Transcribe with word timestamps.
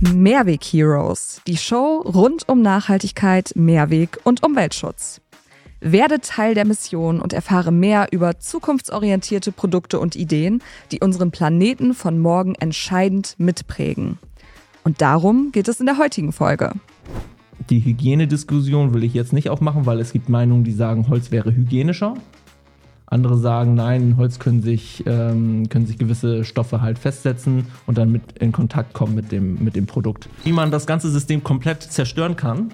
Mehrweg 0.00 0.62
Heroes, 0.62 1.40
die 1.48 1.56
Show 1.56 2.02
rund 2.02 2.48
um 2.48 2.62
Nachhaltigkeit, 2.62 3.50
Mehrweg 3.56 4.20
und 4.22 4.44
Umweltschutz. 4.44 5.20
Werde 5.80 6.20
Teil 6.20 6.54
der 6.54 6.64
Mission 6.64 7.20
und 7.20 7.32
erfahre 7.32 7.72
mehr 7.72 8.06
über 8.12 8.38
zukunftsorientierte 8.38 9.50
Produkte 9.50 9.98
und 9.98 10.14
Ideen, 10.14 10.62
die 10.92 11.00
unseren 11.00 11.32
Planeten 11.32 11.94
von 11.94 12.20
morgen 12.20 12.54
entscheidend 12.54 13.34
mitprägen. 13.38 14.18
Und 14.84 15.00
darum 15.00 15.50
geht 15.50 15.66
es 15.66 15.80
in 15.80 15.86
der 15.86 15.98
heutigen 15.98 16.30
Folge. 16.30 16.74
Die 17.68 17.84
Hygienediskussion 17.84 18.94
will 18.94 19.02
ich 19.02 19.14
jetzt 19.14 19.32
nicht 19.32 19.50
aufmachen, 19.50 19.84
weil 19.84 19.98
es 19.98 20.12
gibt 20.12 20.28
Meinungen, 20.28 20.62
die 20.62 20.72
sagen, 20.72 21.08
Holz 21.08 21.32
wäre 21.32 21.52
hygienischer. 21.52 22.14
Andere 23.10 23.38
sagen, 23.38 23.74
nein, 23.74 24.02
in 24.02 24.16
Holz 24.18 24.38
können 24.38 24.60
sich, 24.60 25.02
ähm, 25.06 25.68
können 25.70 25.86
sich 25.86 25.96
gewisse 25.96 26.44
Stoffe 26.44 26.82
halt 26.82 26.98
festsetzen 26.98 27.66
und 27.86 27.96
dann 27.96 28.12
mit 28.12 28.22
in 28.38 28.52
Kontakt 28.52 28.92
kommen 28.92 29.14
mit 29.14 29.32
dem, 29.32 29.64
mit 29.64 29.76
dem 29.76 29.86
Produkt. 29.86 30.28
Wie 30.44 30.52
man 30.52 30.70
das 30.70 30.86
ganze 30.86 31.10
System 31.10 31.42
komplett 31.42 31.82
zerstören 31.82 32.36
kann. 32.36 32.70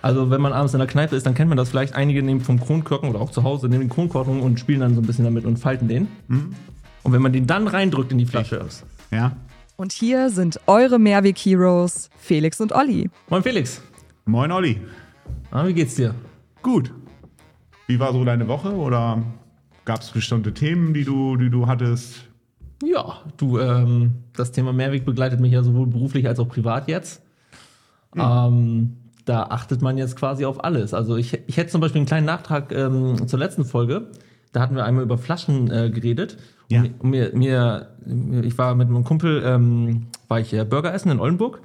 Also 0.00 0.30
wenn 0.30 0.40
man 0.40 0.52
abends 0.52 0.72
in 0.72 0.78
der 0.78 0.86
Kneipe 0.86 1.16
ist, 1.16 1.26
dann 1.26 1.34
kennt 1.34 1.48
man 1.48 1.56
das 1.56 1.70
vielleicht. 1.70 1.96
Einige 1.96 2.22
nehmen 2.22 2.40
vom 2.40 2.60
Kronkorken 2.60 3.10
oder 3.10 3.20
auch 3.20 3.30
zu 3.32 3.42
Hause, 3.42 3.68
nehmen 3.68 3.82
den 3.82 3.90
Kronkorken 3.90 4.40
und 4.40 4.60
spielen 4.60 4.80
dann 4.80 4.94
so 4.94 5.00
ein 5.00 5.06
bisschen 5.06 5.24
damit 5.24 5.44
und 5.44 5.58
falten 5.58 5.88
den. 5.88 6.06
Mhm. 6.28 6.54
Und 7.02 7.12
wenn 7.12 7.22
man 7.22 7.32
den 7.32 7.48
dann 7.48 7.66
reindrückt 7.66 8.12
in 8.12 8.18
die 8.18 8.26
Flasche. 8.26 8.64
Ja. 9.10 9.32
Und 9.74 9.90
hier 9.90 10.30
sind 10.30 10.60
eure 10.68 11.00
Mehrweg 11.00 11.36
Heroes, 11.38 12.08
Felix 12.16 12.60
und 12.60 12.72
Olli. 12.72 13.10
Moin 13.28 13.42
Felix. 13.42 13.82
Moin 14.26 14.52
Olli. 14.52 14.80
Ah, 15.50 15.66
wie 15.66 15.74
geht's 15.74 15.96
dir? 15.96 16.14
Gut. 16.62 16.92
Wie 17.88 17.98
war 17.98 18.12
so 18.12 18.24
deine 18.24 18.46
Woche 18.46 18.72
oder 18.72 19.20
gab 19.84 20.00
es 20.00 20.10
bestimmte 20.10 20.54
Themen, 20.54 20.94
die 20.94 21.04
du, 21.04 21.36
die 21.36 21.50
du 21.50 21.66
hattest? 21.66 22.24
Ja, 22.82 23.20
du, 23.36 23.58
ähm, 23.58 24.12
das 24.34 24.52
Thema 24.52 24.72
Mehrweg 24.72 25.04
begleitet 25.04 25.40
mich 25.40 25.52
ja 25.52 25.62
sowohl 25.62 25.86
beruflich 25.86 26.26
als 26.26 26.40
auch 26.40 26.48
privat 26.48 26.88
jetzt. 26.88 27.22
Ähm, 28.16 28.96
da 29.24 29.44
achtet 29.44 29.82
man 29.82 29.96
jetzt 29.98 30.16
quasi 30.16 30.44
auf 30.44 30.64
alles. 30.64 30.94
Also 30.94 31.16
ich, 31.16 31.38
ich 31.46 31.56
hätte 31.56 31.70
zum 31.70 31.80
Beispiel 31.80 32.00
einen 32.00 32.06
kleinen 32.06 32.26
Nachtrag 32.26 32.72
ähm, 32.72 33.28
zur 33.28 33.38
letzten 33.38 33.64
Folge. 33.64 34.08
Da 34.52 34.60
hatten 34.60 34.74
wir 34.74 34.84
einmal 34.84 35.04
über 35.04 35.16
Flaschen 35.16 35.70
äh, 35.70 35.90
geredet. 35.90 36.36
Ja. 36.68 36.82
Und 36.82 37.04
mir, 37.04 37.30
mir, 37.34 37.88
mir, 38.04 38.44
ich 38.44 38.58
war 38.58 38.74
mit 38.74 38.88
meinem 38.90 39.04
Kumpel, 39.04 39.42
ähm, 39.44 40.06
war 40.28 40.40
ich 40.40 40.52
äh, 40.52 40.64
Burger 40.64 40.92
essen 40.92 41.10
in 41.10 41.20
Oldenburg. 41.20 41.60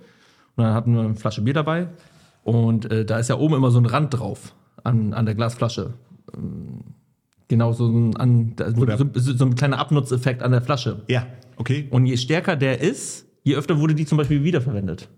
Und 0.56 0.64
dann 0.64 0.74
hatten 0.74 0.94
wir 0.94 1.02
eine 1.02 1.16
Flasche 1.16 1.42
Bier 1.42 1.54
dabei. 1.54 1.88
Und 2.44 2.90
äh, 2.92 3.04
da 3.06 3.18
ist 3.18 3.28
ja 3.28 3.38
oben 3.38 3.56
immer 3.56 3.72
so 3.72 3.80
ein 3.80 3.86
Rand 3.86 4.14
drauf 4.14 4.54
an, 4.84 5.14
an 5.14 5.26
der 5.26 5.36
Glasflasche. 5.36 5.94
Ähm, 6.36 6.80
Genau, 7.48 7.72
so 7.72 7.88
ein, 7.88 8.16
an, 8.18 8.56
so, 8.58 9.06
so, 9.14 9.34
so 9.34 9.46
ein 9.46 9.56
kleiner 9.56 9.80
Abnutzeffekt 9.80 10.44
an 10.44 10.52
der 10.52 10.62
Flasche. 10.62 11.04
Ja. 11.08 11.26
Okay. 11.56 11.88
Und 11.90 12.06
je 12.06 12.18
stärker 12.18 12.56
der 12.56 12.82
ist, 12.82 13.26
je 13.44 13.56
öfter 13.56 13.80
wurde 13.80 13.96
die 13.96 14.06
zum 14.06 14.18
Beispiel 14.18 14.44
wiederverwendet. 14.44 15.10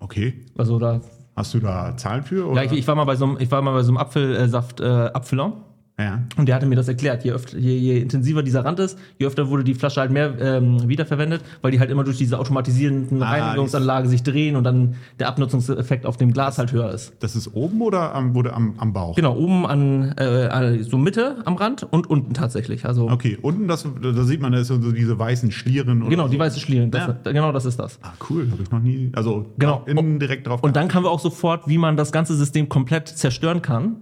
Okay. 0.00 0.46
Also 0.56 0.78
da, 0.78 1.00
Hast 1.38 1.54
du 1.54 1.60
da 1.60 1.96
Zahlen 1.96 2.24
für? 2.24 2.48
Oder? 2.48 2.64
ja, 2.64 2.72
ich, 2.72 2.76
ich 2.76 2.88
war 2.88 2.96
mal 2.96 3.04
bei 3.04 3.14
so 3.14 3.24
einem, 3.24 3.36
ich 3.38 3.48
war 3.52 3.62
mal 3.62 3.72
bei 3.72 3.84
so 3.84 3.92
einem 3.92 3.98
Apfelsaft 3.98 4.80
äh, 4.80 4.84
Abfüller 4.84 5.52
ja. 5.98 6.22
und 6.36 6.46
der 6.46 6.54
hatte 6.54 6.66
mir 6.66 6.76
das 6.76 6.88
erklärt. 6.88 7.24
Je, 7.24 7.32
öfter, 7.32 7.58
je, 7.58 7.76
je 7.76 7.98
intensiver 7.98 8.42
dieser 8.42 8.64
Rand 8.64 8.78
ist, 8.80 8.98
je 9.18 9.26
öfter 9.26 9.48
wurde 9.48 9.64
die 9.64 9.74
Flasche 9.74 10.00
halt 10.00 10.10
mehr 10.10 10.34
ähm, 10.40 10.88
wiederverwendet, 10.88 11.42
weil 11.62 11.70
die 11.72 11.80
halt 11.80 11.90
immer 11.90 12.04
durch 12.04 12.18
diese 12.18 12.38
automatisierenden 12.38 13.22
Ah, 13.22 13.30
Reinigungsanlage 13.30 14.08
sich 14.08 14.22
drehen 14.22 14.56
und 14.56 14.64
dann 14.64 14.94
der 15.18 15.28
Abnutzungseffekt 15.28 16.06
auf 16.06 16.16
dem 16.16 16.32
Glas 16.32 16.58
halt 16.58 16.72
höher 16.72 16.90
ist. 16.92 17.12
Das 17.20 17.34
ist 17.36 17.54
oben 17.54 17.80
oder 17.82 18.14
am, 18.14 18.34
wurde 18.34 18.52
am, 18.52 18.74
am 18.78 18.92
Bauch? 18.92 19.16
Genau, 19.16 19.36
oben 19.36 19.66
an, 19.66 20.12
äh, 20.16 20.82
so 20.84 20.98
Mitte 20.98 21.36
am 21.44 21.56
Rand 21.56 21.82
und 21.82 22.08
unten 22.08 22.34
tatsächlich. 22.34 22.84
Also 22.86 23.10
Okay, 23.10 23.38
unten, 23.40 23.68
das, 23.68 23.86
da 24.02 24.24
sieht 24.24 24.40
man, 24.40 24.52
da 24.52 24.58
ist 24.58 24.68
so 24.68 24.78
diese 24.78 25.18
weißen 25.18 25.50
Schlieren. 25.50 26.08
Genau, 26.08 26.24
so. 26.24 26.32
die 26.32 26.38
weiße 26.38 26.60
Schlieren. 26.60 26.90
Das, 26.90 27.06
Ja. 27.24 27.32
Genau, 27.32 27.52
das 27.52 27.64
ist 27.64 27.78
das. 27.78 27.98
Ah, 28.02 28.12
cool, 28.30 28.48
habe 28.50 28.62
ich 28.62 28.70
noch 28.70 28.80
nie. 28.80 29.10
Also 29.14 29.46
Genau. 29.58 29.82
innen 29.86 30.18
direkt 30.18 30.46
drauf. 30.46 30.62
Und 30.62 30.76
dann 30.76 30.88
kamen 30.88 31.04
wir 31.04 31.10
auch 31.10 31.20
sofort, 31.20 31.66
wie 31.68 31.78
man 31.78 31.96
das 31.96 32.12
ganze 32.12 32.34
System 32.36 32.68
komplett 32.68 33.08
zerstören 33.08 33.62
kann. 33.62 33.96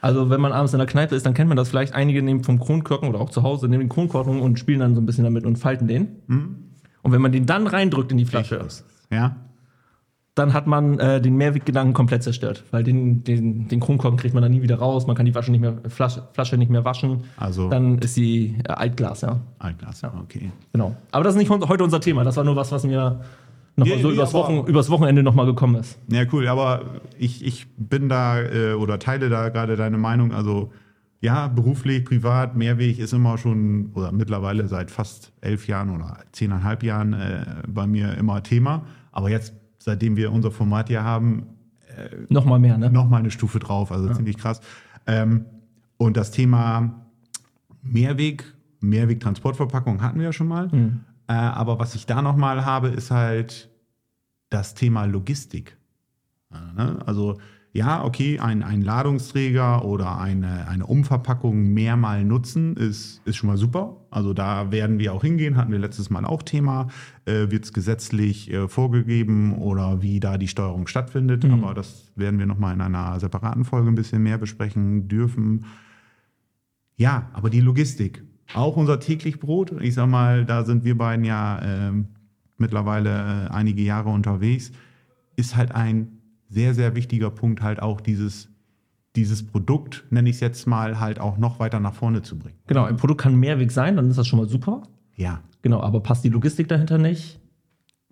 Also 0.00 0.30
wenn 0.30 0.40
man 0.40 0.52
abends 0.52 0.72
in 0.72 0.78
der 0.78 0.86
Kneipe 0.86 1.14
ist, 1.14 1.26
dann 1.26 1.34
kennt 1.34 1.48
man 1.48 1.56
das 1.56 1.68
vielleicht. 1.68 1.94
Einige 1.94 2.22
nehmen 2.22 2.42
vom 2.44 2.58
Kronkorken 2.58 3.08
oder 3.08 3.20
auch 3.20 3.30
zu 3.30 3.42
Hause, 3.42 3.68
nehmen 3.68 3.84
den 3.84 3.88
Kronkorken 3.88 4.40
und 4.40 4.58
spielen 4.58 4.80
dann 4.80 4.94
so 4.94 5.00
ein 5.00 5.06
bisschen 5.06 5.24
damit 5.24 5.44
und 5.44 5.56
falten 5.56 5.86
den. 5.88 6.08
Und 7.02 7.12
wenn 7.12 7.20
man 7.22 7.32
den 7.32 7.46
dann 7.46 7.66
reindrückt 7.66 8.10
in 8.10 8.18
die 8.18 8.24
Flasche, 8.24 8.66
ja. 9.12 9.36
dann 10.34 10.52
hat 10.52 10.66
man 10.66 10.98
äh, 10.98 11.20
den 11.20 11.36
Mehrweggedanken 11.36 11.94
komplett 11.94 12.22
zerstört. 12.24 12.64
Weil 12.72 12.82
den, 12.82 13.22
den, 13.24 13.68
den 13.68 13.80
Kronkorken 13.80 14.18
kriegt 14.18 14.34
man 14.34 14.42
dann 14.42 14.52
nie 14.52 14.60
wieder 14.62 14.76
raus, 14.76 15.06
man 15.06 15.14
kann 15.16 15.24
die 15.24 15.32
Flasche 15.32 15.50
nicht 15.52 15.60
mehr, 15.60 15.74
Flasche, 15.88 16.24
Flasche 16.32 16.56
nicht 16.58 16.70
mehr 16.70 16.84
waschen. 16.84 17.24
Also- 17.36 17.70
Dann 17.70 17.98
ist 17.98 18.14
sie 18.14 18.56
äh, 18.64 18.72
Altglas, 18.72 19.20
ja. 19.20 19.40
Altglas. 19.58 20.02
Okay. 20.04 20.50
Genau. 20.72 20.96
Aber 21.12 21.24
das 21.24 21.34
ist 21.34 21.38
nicht 21.38 21.50
heute 21.50 21.84
unser 21.84 22.00
Thema. 22.00 22.24
Das 22.24 22.36
war 22.36 22.44
nur 22.44 22.56
was, 22.56 22.72
was 22.72 22.84
mir 22.84 23.20
noch 23.76 23.86
Ja, 23.86 23.98
so 23.98 24.10
übers, 24.10 24.32
Wochen, 24.32 24.66
übers 24.66 24.90
Wochenende 24.90 25.22
nochmal 25.22 25.46
gekommen 25.46 25.76
ist. 25.76 25.98
Ja, 26.10 26.22
cool, 26.32 26.48
aber 26.48 27.00
ich, 27.18 27.44
ich 27.44 27.66
bin 27.76 28.08
da 28.08 28.40
äh, 28.40 28.72
oder 28.74 28.98
teile 28.98 29.28
da 29.28 29.48
gerade 29.48 29.76
deine 29.76 29.98
Meinung. 29.98 30.32
Also 30.32 30.72
ja, 31.20 31.48
beruflich, 31.48 32.04
privat, 32.04 32.56
Mehrweg 32.56 32.98
ist 32.98 33.12
immer 33.12 33.38
schon 33.38 33.90
oder 33.94 34.12
mittlerweile 34.12 34.68
seit 34.68 34.90
fast 34.90 35.32
elf 35.40 35.66
Jahren 35.66 35.90
oder 35.90 36.18
zehneinhalb 36.32 36.82
Jahren 36.82 37.12
äh, 37.14 37.44
bei 37.66 37.86
mir 37.86 38.16
immer 38.16 38.42
Thema. 38.42 38.86
Aber 39.12 39.30
jetzt, 39.30 39.54
seitdem 39.78 40.16
wir 40.16 40.32
unser 40.32 40.50
Format 40.50 40.88
hier 40.88 41.04
haben, 41.04 41.46
Nochmal 42.28 42.58
mehr, 42.58 42.76
ne? 42.78 42.90
noch 42.90 43.08
mal 43.08 43.18
eine 43.18 43.30
Stufe 43.30 43.58
drauf, 43.58 43.90
also 43.90 44.12
ziemlich 44.12 44.36
krass. 44.36 44.60
Ähm, 45.06 45.46
und 45.96 46.16
das 46.16 46.30
Thema 46.30 47.06
Mehrweg, 47.82 48.44
Mehrwegtransportverpackung 48.80 50.02
hatten 50.02 50.18
wir 50.18 50.26
ja 50.26 50.32
schon 50.32 50.48
mal. 50.48 50.68
Äh, 51.28 51.32
aber 51.32 51.78
was 51.78 51.94
ich 51.94 52.06
da 52.06 52.22
noch 52.22 52.36
mal 52.36 52.64
habe, 52.64 52.88
ist 52.88 53.10
halt 53.10 53.70
das 54.50 54.74
Thema 54.74 55.04
Logistik. 55.04 55.76
Ne? 56.50 56.98
Also 57.04 57.38
ja, 57.76 58.02
okay, 58.02 58.38
ein, 58.38 58.62
ein 58.62 58.80
Ladungsträger 58.80 59.84
oder 59.84 60.18
eine, 60.18 60.66
eine 60.66 60.86
Umverpackung 60.86 61.74
mehrmal 61.74 62.24
nutzen 62.24 62.74
ist, 62.74 63.20
ist 63.26 63.36
schon 63.36 63.48
mal 63.48 63.58
super. 63.58 63.98
Also 64.10 64.32
da 64.32 64.72
werden 64.72 64.98
wir 64.98 65.12
auch 65.12 65.22
hingehen, 65.22 65.58
hatten 65.58 65.72
wir 65.72 65.78
letztes 65.78 66.08
Mal 66.08 66.24
auch 66.24 66.42
Thema. 66.42 66.86
Äh, 67.26 67.50
Wird 67.50 67.66
es 67.66 67.74
gesetzlich 67.74 68.50
äh, 68.50 68.66
vorgegeben 68.68 69.58
oder 69.58 70.00
wie 70.00 70.20
da 70.20 70.38
die 70.38 70.48
Steuerung 70.48 70.86
stattfindet? 70.86 71.44
Aber 71.44 71.74
das 71.74 72.12
werden 72.16 72.38
wir 72.38 72.46
nochmal 72.46 72.72
in 72.72 72.80
einer 72.80 73.20
separaten 73.20 73.66
Folge 73.66 73.88
ein 73.88 73.94
bisschen 73.94 74.22
mehr 74.22 74.38
besprechen 74.38 75.06
dürfen. 75.06 75.66
Ja, 76.96 77.28
aber 77.34 77.50
die 77.50 77.60
Logistik, 77.60 78.24
auch 78.54 78.76
unser 78.76 79.00
täglich 79.00 79.40
Brot. 79.40 79.72
Ich 79.80 79.94
sag 79.94 80.08
mal, 80.08 80.44
da 80.44 80.64
sind 80.64 80.84
wir 80.84 80.96
beiden 80.96 81.24
ja 81.24 81.60
ähm, 81.62 82.08
mittlerweile 82.58 83.48
äh, 83.48 83.52
einige 83.52 83.82
Jahre 83.82 84.10
unterwegs, 84.10 84.72
ist 85.36 85.56
halt 85.56 85.72
ein 85.72 86.18
sehr, 86.48 86.74
sehr 86.74 86.94
wichtiger 86.94 87.30
Punkt, 87.30 87.60
halt 87.60 87.82
auch 87.82 88.00
dieses, 88.00 88.48
dieses 89.16 89.44
Produkt, 89.44 90.04
nenne 90.10 90.28
ich 90.28 90.36
es 90.36 90.40
jetzt 90.40 90.66
mal, 90.66 91.00
halt 91.00 91.18
auch 91.18 91.38
noch 91.38 91.58
weiter 91.58 91.80
nach 91.80 91.94
vorne 91.94 92.22
zu 92.22 92.38
bringen. 92.38 92.58
Genau, 92.66 92.84
ein 92.84 92.96
Produkt 92.96 93.20
kann 93.20 93.34
Mehrweg 93.36 93.72
sein, 93.72 93.96
dann 93.96 94.08
ist 94.08 94.16
das 94.16 94.26
schon 94.26 94.38
mal 94.38 94.48
super. 94.48 94.82
Ja, 95.16 95.42
Genau, 95.66 95.80
aber 95.80 95.98
passt 95.98 96.22
die 96.22 96.28
Logistik 96.28 96.68
dahinter 96.68 96.96
nicht, 96.96 97.40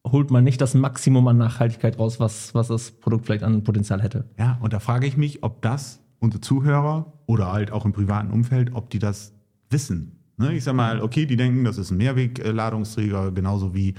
holt 0.05 0.33
man 0.33 0.43
nicht 0.43 0.61
das 0.61 0.75
Maximum 0.75 1.28
an 1.28 1.39
Nachhaltigkeit 1.39 2.01
raus, 2.01 2.19
was, 2.19 2.53
was 2.53 2.66
das 2.66 2.91
Produkt 2.91 3.27
vielleicht 3.27 3.45
an 3.45 3.62
Potenzial 3.62 4.03
hätte. 4.03 4.28
ja, 4.37 4.59
und 4.61 4.72
da 4.72 4.81
frage 4.81 5.06
ich 5.06 5.16
mich, 5.16 5.45
ob 5.45 5.62
das 5.62 6.03
unsere 6.19 6.41
Zuhörer 6.41 7.12
oder 7.27 7.53
halt 7.53 7.71
auch 7.71 7.84
im 7.84 7.93
privaten 7.93 8.33
Umfeld, 8.33 8.75
ob 8.75 8.91
die 8.91 8.99
das 8.99 9.34
wissen. 9.71 10.23
Ne? 10.37 10.55
Ich 10.55 10.65
sag 10.65 10.75
mal, 10.75 11.00
okay, 11.00 11.27
die 11.27 11.37
denken, 11.37 11.65
das 11.65 11.78
ist 11.78 11.91
ein 11.91 11.97
Mehrwegladungsträger, 11.99 13.33
genauso 13.33 13.75
wie 13.75 13.95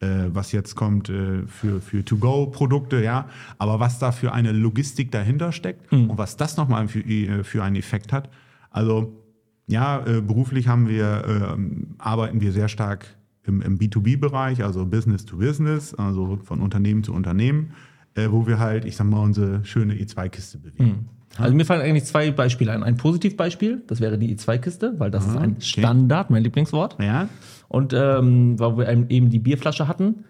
äh, 0.00 0.28
was 0.28 0.52
jetzt 0.52 0.74
kommt 0.74 1.08
äh, 1.08 1.46
für, 1.46 1.80
für 1.80 2.04
To-Go-Produkte, 2.04 3.02
ja. 3.02 3.28
Aber 3.58 3.80
was 3.80 3.98
da 3.98 4.12
für 4.12 4.32
eine 4.32 4.52
Logistik 4.52 5.10
dahinter 5.10 5.52
steckt 5.52 5.90
und 5.92 6.18
was 6.18 6.36
das 6.36 6.56
nochmal 6.56 6.88
für, 6.88 7.00
äh, 7.00 7.44
für 7.44 7.62
einen 7.62 7.76
Effekt 7.76 8.12
hat. 8.12 8.28
Also, 8.70 9.22
ja, 9.66 10.04
äh, 10.06 10.20
beruflich 10.20 10.68
haben 10.68 10.88
wir, 10.88 11.54
ähm, 11.54 11.94
arbeiten 11.98 12.40
wir 12.40 12.52
sehr 12.52 12.68
stark 12.68 13.06
im, 13.44 13.62
im 13.62 13.78
B2B-Bereich, 13.78 14.62
also 14.62 14.84
Business 14.84 15.24
to 15.24 15.38
Business, 15.38 15.94
also 15.94 16.38
von 16.44 16.60
Unternehmen 16.60 17.02
zu 17.02 17.12
Unternehmen, 17.12 17.72
äh, 18.16 18.30
wo 18.30 18.46
wir 18.46 18.58
halt, 18.58 18.84
ich 18.84 18.96
sag 18.96 19.06
mal, 19.06 19.20
unsere 19.20 19.64
schöne 19.64 19.94
E2-Kiste 19.94 20.58
bewegen. 20.58 21.08
Also 21.38 21.54
mir 21.54 21.66
fallen 21.66 21.82
eigentlich 21.82 22.04
zwei 22.04 22.30
Beispiele 22.30 22.72
ein. 22.72 22.82
Ein 22.82 22.96
Positivbeispiel, 22.96 23.82
das 23.86 24.00
wäre 24.00 24.18
die 24.18 24.34
E2-Kiste, 24.36 24.94
weil 24.98 25.10
das 25.10 25.26
ist 25.26 25.36
ein 25.36 25.52
okay. 25.52 25.80
Standard, 25.80 26.30
mein 26.30 26.42
Lieblingswort. 26.42 26.96
Ja, 26.98 27.28
Und 27.68 27.92
ähm, 27.92 28.58
weil 28.58 28.78
wir 28.78 29.10
eben 29.10 29.28
die 29.28 29.38
Bierflasche 29.38 29.86
hatten, 29.86 30.24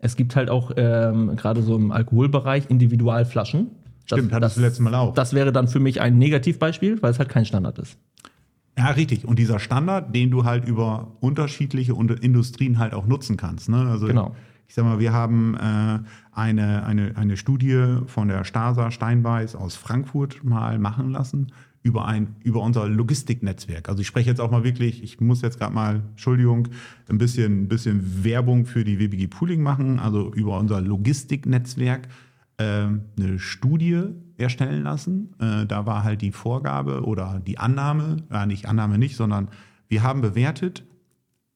es 0.00 0.16
gibt 0.16 0.36
halt 0.36 0.50
auch 0.50 0.72
ähm, 0.76 1.36
gerade 1.36 1.62
so 1.62 1.76
im 1.76 1.92
Alkoholbereich 1.92 2.68
Individualflaschen. 2.68 3.68
Stimmt, 4.04 4.32
hattest 4.32 4.56
du 4.56 4.60
letztes 4.60 4.80
Mal 4.80 4.94
auch. 4.94 5.14
Das 5.14 5.34
wäre 5.34 5.52
dann 5.52 5.68
für 5.68 5.80
mich 5.80 6.00
ein 6.00 6.18
Negativbeispiel, 6.18 7.00
weil 7.00 7.10
es 7.10 7.18
halt 7.18 7.28
kein 7.28 7.44
Standard 7.44 7.78
ist. 7.78 7.96
Ja, 8.76 8.88
richtig. 8.88 9.26
Und 9.26 9.38
dieser 9.38 9.58
Standard, 9.58 10.14
den 10.14 10.30
du 10.30 10.44
halt 10.44 10.66
über 10.66 11.12
unterschiedliche 11.20 11.92
Industrien 11.92 12.78
halt 12.78 12.94
auch 12.94 13.06
nutzen 13.06 13.36
kannst. 13.36 13.68
Ne? 13.68 13.76
Also 13.88 14.06
Genau. 14.06 14.34
Ich 14.70 14.76
sag 14.76 14.84
mal, 14.84 15.00
wir 15.00 15.12
haben 15.12 15.56
äh, 15.56 15.98
eine, 16.30 16.84
eine, 16.84 17.16
eine 17.16 17.36
Studie 17.36 17.96
von 18.06 18.28
der 18.28 18.44
Stasa 18.44 18.92
Steinbeiß 18.92 19.56
aus 19.56 19.74
Frankfurt 19.74 20.44
mal 20.44 20.78
machen 20.78 21.10
lassen 21.10 21.48
über 21.82 22.06
ein, 22.06 22.36
über 22.44 22.62
unser 22.62 22.86
Logistiknetzwerk. 22.86 23.88
Also 23.88 24.02
ich 24.02 24.06
spreche 24.06 24.30
jetzt 24.30 24.40
auch 24.40 24.52
mal 24.52 24.62
wirklich, 24.62 25.02
ich 25.02 25.20
muss 25.20 25.42
jetzt 25.42 25.58
gerade 25.58 25.74
mal, 25.74 26.02
Entschuldigung, 26.10 26.68
ein 27.08 27.18
bisschen, 27.18 27.62
ein 27.62 27.68
bisschen 27.68 28.22
Werbung 28.22 28.64
für 28.64 28.84
die 28.84 29.00
WBG 29.00 29.26
Pooling 29.26 29.60
machen, 29.60 29.98
also 29.98 30.32
über 30.34 30.56
unser 30.56 30.80
Logistiknetzwerk 30.80 32.06
äh, 32.58 32.62
eine 32.62 33.38
Studie 33.40 34.04
erstellen 34.36 34.84
lassen. 34.84 35.34
Äh, 35.40 35.66
da 35.66 35.84
war 35.84 36.04
halt 36.04 36.22
die 36.22 36.30
Vorgabe 36.30 37.02
oder 37.02 37.42
die 37.44 37.58
Annahme, 37.58 38.18
nicht 38.46 38.66
Annahme 38.66 38.98
nicht, 38.98 39.16
sondern 39.16 39.48
wir 39.88 40.04
haben 40.04 40.20
bewertet, 40.20 40.84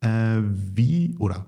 äh, 0.01 0.41
wie 0.43 1.15
oder 1.21 1.47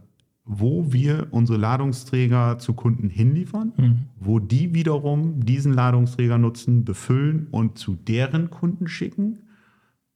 wo 0.49 0.93
wir 0.93 1.27
unsere 1.33 1.59
Ladungsträger 1.59 2.59
zu 2.59 2.73
Kunden 2.75 3.11
hinliefern, 3.11 3.73
Mhm. 3.77 3.99
wo 4.21 4.39
die 4.39 4.73
wiederum 4.75 5.41
diesen 5.45 5.73
Ladungsträger 5.75 6.39
nutzen, 6.39 6.85
befüllen 6.85 7.49
und 7.51 7.79
zu 7.79 7.97
deren 7.97 8.49
Kunden 8.51 8.87
schicken. 8.87 9.41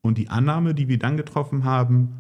Und 0.03 0.19
die 0.19 0.29
Annahme, 0.29 0.75
die 0.75 0.88
wir 0.88 0.99
dann 0.99 1.17
getroffen 1.17 1.65
haben, 1.65 2.11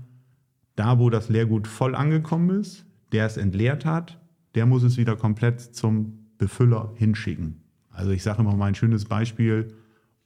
da 0.76 0.98
wo 0.98 1.08
das 1.08 1.28
Leergut 1.28 1.68
voll 1.68 1.94
angekommen 1.94 2.50
ist, 2.60 2.84
der 3.12 3.26
es 3.26 3.36
entleert 3.36 3.84
hat, 3.86 4.18
der 4.56 4.66
muss 4.66 4.82
es 4.82 4.96
wieder 4.96 5.14
komplett 5.16 5.60
zum 5.60 6.18
Befüller 6.36 6.90
hinschicken. 6.96 7.62
Also 7.90 8.10
ich 8.10 8.22
sage 8.22 8.40
immer 8.42 8.56
mal 8.56 8.66
ein 8.66 8.74
schönes 8.74 9.04
Beispiel 9.04 9.68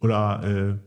oder 0.00 0.42
äh, 0.42 0.78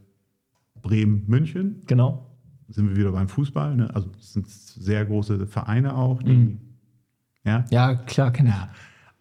Bremen-München 0.82 1.84
Genau. 1.86 2.26
sind 2.70 2.90
wir 2.90 2.96
wieder 2.98 3.12
beim 3.12 3.28
Fußball. 3.28 3.76
Ne? 3.76 3.94
Also 3.94 4.10
es 4.20 4.34
sind 4.34 4.48
sehr 4.48 5.06
große 5.06 5.48
Vereine 5.48 5.96
auch. 5.96 6.22
Die, 6.24 6.58
ja? 7.44 7.66
Ja, 7.70 7.96
klar, 7.96 8.32
kenne 8.32 8.50
ich. 8.50 8.56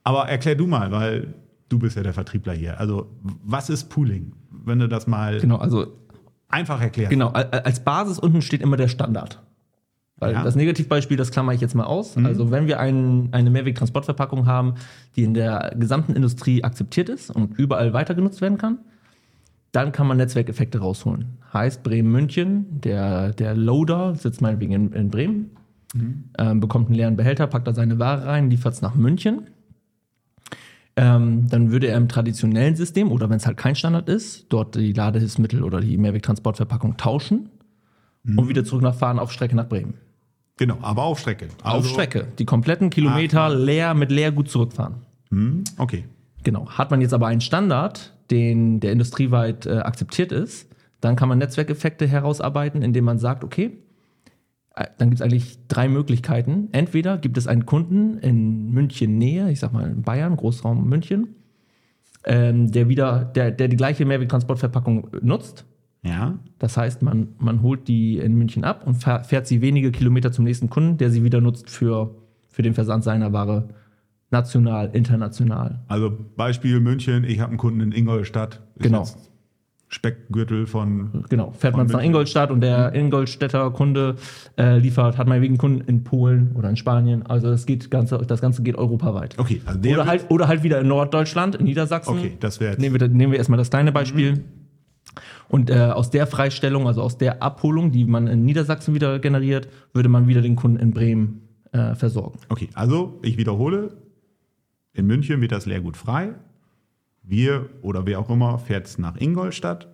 Aber 0.05 0.29
erklär 0.29 0.55
du 0.55 0.67
mal, 0.67 0.91
weil 0.93 1.35
du 1.69 1.79
bist 1.79 1.97
ja 1.97 2.03
der 2.03 2.13
Vertriebler 2.15 2.53
hier. 2.53 2.79
Also 2.81 3.11
was 3.23 3.71
ist 3.71 3.89
Pooling? 3.91 4.33
Wenn 4.51 4.79
du 4.79 4.89
das 4.89 5.07
mal 5.07 5.41
Genau, 5.41 5.57
also 5.57 5.87
einfach 6.49 6.81
erklärst. 6.81 7.11
Genau, 7.11 7.29
al- 7.31 7.51
als 7.51 7.81
Basis 7.83 8.19
unten 8.19 8.43
steht 8.43 8.63
immer 8.63 8.77
der 8.77 8.89
Standard. 8.89 9.43
Weil 10.19 10.33
Ja. 10.33 10.41
Mhm. 10.41 10.45
das 10.45 10.55
Negativbeispiel, 10.55 11.17
das 11.17 11.31
klammer 11.31 11.53
ich 11.53 11.61
jetzt 11.61 11.75
mal 11.75 11.85
aus. 11.85 12.17
Also 12.17 12.51
wenn 12.51 12.67
wir 12.67 12.81
ein, 12.81 13.29
eine 13.33 13.51
Mehrwegtransportverpackung 13.51 14.47
haben, 14.47 14.75
die 15.15 15.25
in 15.25 15.35
der 15.35 15.75
gesamten 15.79 16.15
Industrie 16.15 16.65
akzeptiert 16.65 17.09
ist 17.11 17.31
und 17.31 17.59
überall 17.59 17.93
weiter 17.93 18.15
genutzt 18.15 18.41
werden 18.41 18.57
kann, 18.59 18.79
dann 19.73 19.93
kann 19.93 20.07
man 20.07 20.17
Netzwerkeffekte 20.17 20.79
rausholen. 20.79 21.37
Heißt 21.53 21.83
Bremen-München, 21.83 22.81
der, 22.81 23.33
der 23.35 23.55
Loader 23.55 24.15
sitzt 24.15 24.41
meinetwegen 24.41 24.73
in, 24.73 24.93
in 24.93 25.11
Bremen, 25.11 25.51
ähm, 26.39 26.61
bekommt 26.61 26.87
einen 26.87 26.95
leeren 26.97 27.17
Behälter, 27.17 27.47
packt 27.47 27.67
da 27.67 27.75
seine 27.75 27.99
Ware 27.99 28.27
rein, 28.27 28.51
liefert 28.51 28.75
es 28.75 28.83
nach 28.83 28.95
München. 28.95 29.49
Ähm, 30.99 31.47
dann 31.51 31.71
würde 31.71 31.89
er 31.89 31.97
im 31.99 32.09
traditionellen 32.09 32.75
System 32.75 33.13
oder 33.13 33.29
wenn 33.29 33.37
es 33.37 33.47
halt 33.47 33.59
kein 33.59 33.75
Standard 33.75 34.09
ist, 34.09 34.47
dort 34.49 34.77
die 34.77 34.93
Ladehilfsmittel 34.95 35.63
oder 35.63 35.81
die 35.81 35.99
Mehrwegtransportverpackung 35.99 36.97
tauschen 36.97 37.51
und 38.25 38.49
wieder 38.49 38.65
zurück 38.65 38.83
nach 38.83 38.95
fahren 38.95 39.19
auf 39.21 39.31
Strecke 39.31 39.55
nach 39.55 39.69
Bremen. 39.69 39.95
Genau, 40.57 40.79
aber 40.81 41.03
auf 41.05 41.19
Strecke. 41.21 41.49
auf 41.63 41.75
Also- 41.75 41.89
Strecke. 41.91 42.27
Die 42.39 42.47
kompletten 42.47 42.89
Kilometer 42.91 43.55
leer 43.55 43.93
mit 43.95 44.11
Leergut 44.11 44.49
zurückfahren. 44.49 44.95
Hm, 45.31 45.65
okay. 45.77 46.05
Genau. 46.43 46.69
Hat 46.71 46.91
man 46.91 47.01
jetzt 47.03 47.13
aber 47.13 47.27
einen 47.27 47.41
Standard, 47.43 48.15
den 48.31 48.81
der 48.81 48.93
industrieweit 48.93 49.67
äh, 49.67 49.79
akzeptiert 49.79 50.33
ist, 50.33 50.69
dann 51.01 51.15
kann 51.15 51.29
man 51.29 51.39
Netzwerkeffekte 51.39 52.07
herausarbeiten, 52.09 52.81
indem 52.83 53.05
man 53.05 53.19
sagt, 53.19 53.45
okay, 53.45 53.77
dann 54.77 55.11
gibt 55.11 55.15
es 55.15 55.23
eigentlich 55.23 55.59
drei 55.69 55.89
Möglichkeiten. 55.89 56.69
Entweder 56.73 57.17
gibt 57.17 57.39
es 57.39 57.47
einen 57.47 57.65
Kunden 57.65 58.19
in 58.19 58.71
München 58.71 59.17
Nähe, 59.17 59.51
ich 59.51 59.61
sag 59.61 59.73
mal 59.73 59.91
in 59.91 60.03
Bayern, 60.03 60.37
Großraum 60.37 60.87
München, 60.87 61.37
ähm, 62.25 62.71
der 62.71 62.89
wieder, 62.89 63.25
der, 63.25 63.51
der 63.51 63.69
die 63.69 63.77
gleiche 63.77 64.05
Mehrwegtransportverpackung 64.05 65.09
nutzt. 65.23 65.65
Ja. 66.03 66.39
Das 66.59 66.77
heißt, 66.77 67.03
man, 67.03 67.29
man 67.39 67.63
holt 67.63 67.89
die 67.89 68.19
in 68.19 68.35
München 68.35 68.65
ab 68.65 68.87
und 68.87 68.97
fährt 68.97 69.47
sie 69.47 69.63
wenige 69.63 69.91
Kilometer 69.91 70.31
zum 70.31 70.45
nächsten 70.45 70.69
Kunden, 70.69 70.99
der 70.99 71.11
sie 71.11 71.25
wieder 71.25 71.41
nutzt 71.41 71.71
für, 71.71 72.15
für 72.49 72.63
den 72.63 72.75
Versand 72.75 73.03
seiner 73.03 73.33
Ware 73.33 73.69
national, 74.31 74.91
international. 74.93 75.81
Also 75.89 76.13
Beispiel 76.37 76.81
München, 76.81 77.25
ich 77.25 77.41
habe 77.41 77.51
einen 77.51 77.59
Kunden 77.59 77.81
in 77.81 77.93
Ingolstadt. 77.93 78.63
Ist 78.75 78.83
Genau. 78.83 79.07
Speckgürtel 79.89 80.67
von 80.67 81.25
Genau, 81.29 81.53
fährt 81.53 81.75
Von 81.75 81.87
man 81.87 81.93
nach. 81.93 82.03
Ingolstadt 82.03 82.51
und 82.51 82.61
der 82.61 82.93
Ingolstädter 82.93 83.71
Kunde 83.71 84.17
äh, 84.59 84.79
liefert, 84.79 85.17
hat 85.17 85.29
man 85.29 85.41
wegen 85.41 85.59
Kunden 85.59 85.83
in 85.83 86.03
Polen 86.03 86.53
oder 86.55 86.69
in 86.69 86.77
Spanien. 86.77 87.25
Also 87.25 87.51
das 87.51 87.67
geht 87.67 87.91
ganze, 87.91 88.19
das 88.19 88.41
Ganze 88.41 88.63
geht 88.63 88.77
europaweit. 88.77 89.39
Okay, 89.39 89.63
also 89.65 89.79
der 89.79 89.93
Oder 89.95 90.07
halt, 90.07 90.27
oder 90.29 90.49
halt 90.49 90.65
wieder 90.65 90.81
in 90.81 90.89
Norddeutschland, 90.89 91.55
in 91.55 91.67
Niedersachsen. 91.67 92.19
Okay, 92.19 92.37
das 92.41 92.59
wäre 92.59 92.81
Nehmen 92.81 93.01
wir, 93.01 93.09
nehmen 93.09 93.33
wir 93.33 93.39
erstmal 93.39 93.59
das 93.59 93.71
kleine 93.71 93.93
Beispiel. 93.93 94.45
Und 95.49 95.71
äh, 95.71 95.75
aus 95.77 96.11
der 96.11 96.27
Freistellung, 96.27 96.89
also 96.89 97.03
aus 97.03 97.17
der 97.17 97.41
Abholung, 97.43 97.93
die 97.93 98.05
man 98.05 98.27
in 98.27 98.45
Niedersachsen 98.45 98.95
wieder 98.95 99.21
generiert, 99.21 99.69
würde 99.93 100.09
man 100.09 100.27
wieder 100.27 100.43
den 100.43 100.57
Kunden 100.57 100.79
in 100.79 100.91
Bremen 100.91 101.43
äh, 101.71 101.95
versorgen. 101.95 102.41
Okay, 102.49 102.69
also 102.75 103.21
ich 103.23 103.37
wiederhole, 103.37 103.97
in 104.93 105.07
München 105.07 105.41
wird 105.41 105.53
das 105.53 105.67
Leergut 105.67 105.97
frei. 105.97 106.35
Wir 107.29 107.69
oder 107.83 108.07
wer 108.07 108.21
auch 108.21 108.31
immer 108.31 108.59
fährt 108.59 108.87
es 108.87 108.99
nach 108.99 109.17
Ingolstadt. 109.21 109.89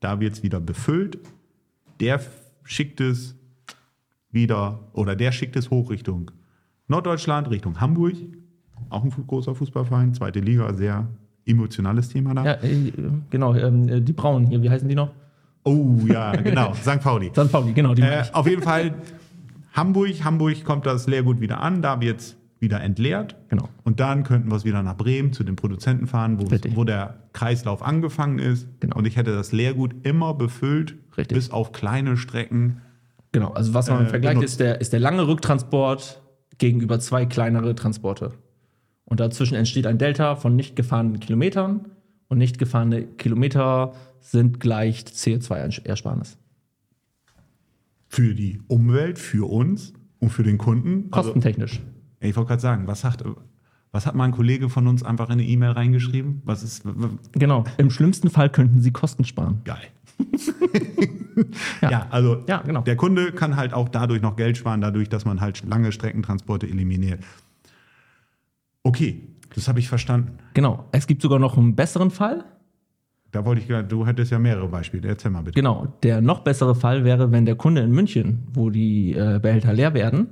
Da 0.00 0.20
wird 0.20 0.32
es 0.32 0.42
wieder 0.42 0.58
befüllt. 0.58 1.18
Der 2.00 2.20
schickt 2.64 3.00
es 3.00 3.36
wieder 4.30 4.80
oder 4.94 5.14
der 5.14 5.32
schickt 5.32 5.56
es 5.56 5.70
hoch 5.70 5.90
Richtung 5.90 6.30
Norddeutschland, 6.86 7.50
Richtung 7.50 7.78
Hamburg. 7.80 8.14
Auch 8.88 9.04
ein 9.04 9.10
großer 9.10 9.54
Fußballverein, 9.54 10.14
zweite 10.14 10.40
Liga, 10.40 10.72
sehr 10.72 11.06
emotionales 11.44 12.08
Thema 12.08 12.34
da. 12.34 12.44
Ja, 12.44 12.52
äh, 12.62 12.92
genau, 13.28 13.54
ähm, 13.54 13.88
äh, 13.88 14.00
die 14.00 14.14
Braunen 14.14 14.46
hier, 14.46 14.62
wie 14.62 14.70
heißen 14.70 14.88
die 14.88 14.94
noch? 14.94 15.10
Oh 15.64 15.96
ja, 16.06 16.32
genau, 16.36 16.72
St. 16.82 17.00
Pauli. 17.00 17.30
St. 17.30 17.52
Pauli, 17.52 17.72
genau, 17.72 17.92
die 17.92 18.02
Äh, 18.02 18.24
auf 18.32 18.46
jeden 18.46 18.62
Fall 18.62 18.94
Hamburg. 19.74 20.24
Hamburg 20.24 20.64
kommt 20.64 20.86
das 20.86 21.06
Leergut 21.06 21.40
wieder 21.40 21.60
an, 21.60 21.82
da 21.82 22.00
wird 22.00 22.20
es 22.20 22.36
wieder 22.60 22.80
entleert. 22.80 23.36
Genau. 23.48 23.68
Und 23.84 24.00
dann 24.00 24.24
könnten 24.24 24.50
wir 24.50 24.56
es 24.56 24.64
wieder 24.64 24.82
nach 24.82 24.96
Bremen 24.96 25.32
zu 25.32 25.44
den 25.44 25.56
Produzenten 25.56 26.06
fahren, 26.06 26.38
wo, 26.40 26.84
der 26.84 27.14
Kreislauf 27.32 27.82
angefangen 27.82 28.38
ist. 28.38 28.68
Genau. 28.80 28.96
Und 28.96 29.06
ich 29.06 29.16
hätte 29.16 29.34
das 29.34 29.52
Leergut 29.52 29.94
immer 30.06 30.34
befüllt, 30.34 30.96
Richtig. 31.16 31.36
bis 31.36 31.50
auf 31.50 31.72
kleine 31.72 32.16
Strecken. 32.16 32.80
Genau, 33.32 33.52
also 33.52 33.74
was 33.74 33.88
man 33.88 34.06
Äh, 34.06 34.08
vergleicht, 34.08 34.42
ist 34.42 34.60
der, 34.60 34.80
ist 34.80 34.92
der 34.92 35.00
lange 35.00 35.26
Rücktransport 35.28 36.22
gegenüber 36.58 36.98
zwei 36.98 37.26
kleinere 37.26 37.74
Transporte. 37.74 38.32
Und 39.04 39.20
dazwischen 39.20 39.54
entsteht 39.54 39.86
ein 39.86 39.98
Delta 39.98 40.36
von 40.36 40.56
nicht 40.56 40.76
gefahrenen 40.76 41.20
Kilometern 41.20 41.86
und 42.28 42.38
nicht 42.38 42.58
gefahrene 42.58 43.04
Kilometer 43.04 43.94
sind 44.20 44.60
gleich 44.60 45.00
CO2-Ersparnis. 45.04 46.36
Für 48.06 48.34
die 48.34 48.60
Umwelt, 48.68 49.18
für 49.18 49.48
uns 49.50 49.92
und 50.18 50.30
für 50.30 50.42
den 50.42 50.58
Kunden. 50.58 51.08
Also, 51.10 51.32
Kostentechnisch. 51.32 51.80
Ich 52.20 52.36
wollte 52.36 52.48
gerade 52.48 52.62
sagen, 52.62 52.86
was 52.86 53.00
sagt, 53.00 53.24
was 53.92 54.06
hat 54.06 54.14
mal 54.14 54.24
ein 54.24 54.32
Kollege 54.32 54.68
von 54.68 54.86
uns 54.86 55.02
einfach 55.02 55.26
in 55.26 55.34
eine 55.34 55.44
E-Mail 55.44 55.70
reingeschrieben? 55.70 56.42
Was 56.44 56.62
ist 56.62 56.84
Genau. 57.32 57.64
Im 57.78 57.90
schlimmsten 57.90 58.30
Fall 58.30 58.50
könnten 58.50 58.80
Sie 58.80 58.92
Kosten 58.92 59.24
sparen. 59.24 59.62
geil? 59.64 59.88
ja. 61.82 62.06
also 62.10 62.42
Ja, 62.48 62.62
genau. 62.62 62.82
der 62.82 62.96
Kunde 62.96 63.32
kann 63.32 63.56
halt 63.56 63.72
auch 63.72 63.88
dadurch 63.88 64.20
noch 64.20 64.36
Geld 64.36 64.56
sparen, 64.56 64.80
dadurch, 64.80 65.08
dass 65.08 65.24
man 65.24 65.40
halt 65.40 65.64
lange 65.64 65.92
Streckentransporte 65.92 66.68
eliminiert. 66.68 67.22
Okay, 68.82 69.28
das 69.54 69.68
habe 69.68 69.78
ich 69.78 69.88
verstanden. 69.88 70.38
Genau. 70.54 70.84
Es 70.92 71.06
gibt 71.06 71.22
sogar 71.22 71.38
noch 71.38 71.56
einen 71.56 71.76
besseren 71.76 72.10
Fall. 72.10 72.44
Da 73.30 73.44
wollte 73.44 73.60
ich 73.60 73.68
gerade, 73.68 73.86
du 73.86 74.06
hättest 74.06 74.32
ja 74.32 74.38
mehrere 74.38 74.68
Beispiele. 74.68 75.06
Erzähl 75.08 75.30
mal 75.30 75.42
bitte. 75.42 75.54
Genau. 75.54 75.86
Der 76.02 76.20
noch 76.20 76.40
bessere 76.40 76.74
Fall 76.74 77.04
wäre, 77.04 77.30
wenn 77.30 77.44
der 77.44 77.56
Kunde 77.56 77.82
in 77.82 77.90
München, 77.90 78.46
wo 78.52 78.70
die 78.70 79.12
äh, 79.12 79.38
Behälter 79.40 79.72
leer 79.72 79.94
werden, 79.94 80.28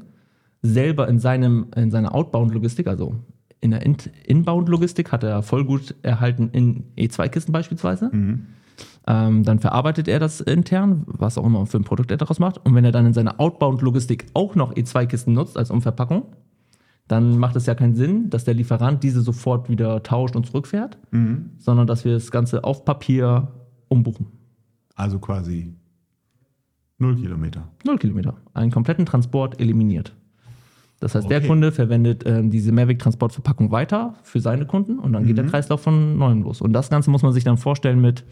selber 0.67 1.09
in, 1.09 1.19
seinem, 1.19 1.67
in 1.77 1.91
seiner 1.91 2.15
Outbound-Logistik, 2.15 2.87
also 2.87 3.17
in 3.61 3.71
der 3.71 3.85
In- 3.85 3.97
Inbound-Logistik, 4.27 5.13
hat 5.13 5.25
er 5.25 5.43
voll 5.43 5.65
gut 5.65 5.95
erhalten 6.03 6.51
in 6.53 6.85
E2-Kisten 6.97 7.53
beispielsweise. 7.53 8.11
Ähm, 9.09 9.43
dann 9.45 9.59
verarbeitet 9.61 10.09
er 10.09 10.19
das 10.19 10.41
intern, 10.41 11.05
was 11.07 11.39
auch 11.39 11.47
immer 11.47 11.65
für 11.67 11.79
ein 11.79 11.85
Produkt 11.85 12.11
er 12.11 12.17
daraus 12.19 12.39
macht. 12.39 12.65
Und 12.67 12.75
wenn 12.75 12.85
er 12.85 12.93
dann 12.93 13.07
in 13.07 13.15
seiner 13.15 13.41
Outbound-Logistik 13.41 14.27
auch 14.35 14.55
noch 14.55 14.75
E2-Kisten 14.75 15.33
nutzt 15.33 15.57
als 15.57 15.71
Umverpackung, 15.71 16.25
dann 17.09 17.39
macht 17.39 17.55
es 17.57 17.67
ja 17.67 17.75
keinen 17.77 17.95
Sinn, 17.95 18.31
dass 18.31 18.43
der 18.45 18.55
Lieferant 18.55 19.03
diese 19.05 19.21
sofort 19.21 19.69
wieder 19.71 20.03
tauscht 20.03 20.35
und 20.35 20.45
zurückfährt, 20.45 20.99
sondern 21.59 21.87
dass 21.87 22.05
wir 22.05 22.15
das 22.15 22.33
Ganze 22.33 22.65
auf 22.65 22.85
Papier 22.85 23.49
umbuchen. 23.89 24.27
Also 24.97 25.21
quasi 25.21 25.73
null 26.99 27.15
Kilometer. 27.15 27.69
Null 27.85 27.99
Kilometer. 27.99 28.35
Einen 28.55 28.73
kompletten 28.73 29.07
Transport 29.07 29.61
eliminiert. 29.61 30.17
Das 31.01 31.15
heißt, 31.15 31.29
der 31.31 31.39
Okay. 31.39 31.47
Kunde 31.47 31.73
verwendet 31.73 32.25
ähm, 32.27 32.51
diese 32.51 32.73
Mehrwegtransportverpackung 32.73 33.71
weiter 33.71 34.15
für 34.23 34.41
seine 34.41 34.65
Kunden 34.67 34.99
und 34.99 35.13
dann 35.13 35.27
geht 35.27 35.37
der 35.37 35.45
Kreislauf 35.45 35.83
von 35.83 36.17
neuem 36.17 36.43
los. 36.43 36.61
Und 36.63 36.73
das 36.73 36.89
Ganze 36.89 37.11
muss 37.11 37.23
man 37.23 37.33
sich 37.33 37.45
dann 37.45 37.59
vorstellen 37.59 38.01
mit 38.01 38.25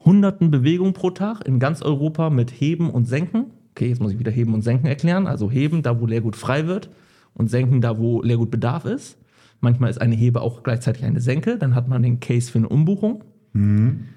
hunderten 0.00 0.50
Bewegungen 0.50 0.94
pro 0.94 1.10
Tag 1.10 1.46
in 1.46 1.58
ganz 1.60 1.82
Europa 1.82 2.30
mit 2.30 2.50
Heben 2.50 2.90
und 2.90 3.06
Senken. 3.06 3.46
Okay, 3.72 3.88
jetzt 3.88 4.00
muss 4.00 4.12
ich 4.12 4.18
wieder 4.18 4.32
Heben 4.32 4.54
und 4.54 4.62
Senken 4.62 4.86
erklären. 4.86 5.26
Also 5.26 5.50
Heben, 5.50 5.82
da 5.82 6.00
wo 6.00 6.06
Leergut 6.06 6.36
frei 6.36 6.66
wird 6.66 6.88
und 7.34 7.50
Senken, 7.50 7.80
da 7.80 7.98
wo 7.98 8.22
Leergut 8.22 8.50
Bedarf 8.50 8.84
ist. 8.84 9.18
Manchmal 9.60 9.90
ist 9.90 10.00
eine 10.00 10.14
Hebe 10.14 10.40
auch 10.40 10.62
gleichzeitig 10.62 11.04
eine 11.04 11.20
Senke, 11.20 11.56
dann 11.56 11.74
hat 11.74 11.88
man 11.88 12.02
den 12.02 12.18
Case 12.20 12.50
für 12.50 12.58
eine 12.58 12.68
Umbuchung. 12.68 13.22
Und 13.54 14.08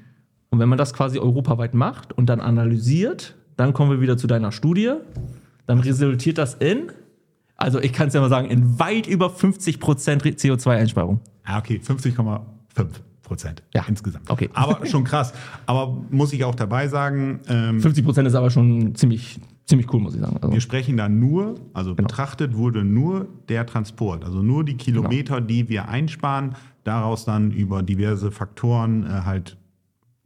Und 0.49 0.59
wenn 0.59 0.69
man 0.69 0.77
das 0.77 0.93
quasi 0.93 1.19
europaweit 1.19 1.73
macht 1.73 2.13
und 2.13 2.27
dann 2.29 2.39
analysiert, 2.39 3.35
dann 3.57 3.73
kommen 3.73 3.91
wir 3.91 4.01
wieder 4.01 4.17
zu 4.17 4.27
deiner 4.27 4.51
Studie. 4.51 4.93
Dann 5.67 5.79
resultiert 5.79 6.37
das 6.37 6.55
in, 6.55 6.91
also 7.57 7.79
ich 7.79 7.93
kann 7.93 8.07
es 8.09 8.13
ja 8.13 8.21
mal 8.21 8.29
sagen, 8.29 8.49
in 8.49 8.79
weit 8.79 9.07
über 9.07 9.29
50 9.29 9.79
Prozent 9.79 10.23
CO2-Einsparung. 10.23 11.19
Ah, 11.43 11.59
okay, 11.59 11.79
50,5 11.83 12.41
Prozent 13.23 13.63
Ja. 13.73 13.85
insgesamt. 13.87 14.29
Okay. 14.29 14.49
Aber 14.53 14.85
schon 14.85 15.03
krass. 15.03 15.33
Aber 15.65 16.01
muss 16.11 16.33
ich 16.33 16.43
auch 16.43 16.55
dabei 16.55 16.87
sagen, 16.87 17.39
ähm, 17.47 17.79
50 17.79 18.03
Prozent 18.05 18.27
ist 18.27 18.35
aber 18.35 18.49
schon 18.49 18.93
ziemlich, 18.95 19.39
ziemlich 19.65 19.91
cool, 19.93 19.99
muss 20.01 20.13
ich 20.15 20.21
sagen. 20.21 20.37
Also, 20.41 20.53
wir 20.53 20.61
sprechen 20.61 20.97
da 20.97 21.09
nur, 21.09 21.55
also 21.73 21.95
Genau. 21.95 22.07
betrachtet 22.07 22.55
wurde 22.55 22.83
nur 22.83 23.27
der 23.49 23.65
Transport, 23.65 24.23
also 24.25 24.41
nur 24.43 24.63
die 24.63 24.75
Kilometer, 24.77 25.35
Genau. 25.35 25.47
die 25.47 25.69
wir 25.69 25.87
einsparen, 25.89 26.55
daraus 26.83 27.25
dann 27.25 27.49
über 27.51 27.81
diverse 27.81 28.31
Faktoren 28.31 29.05
äh, 29.05 29.09
halt 29.25 29.57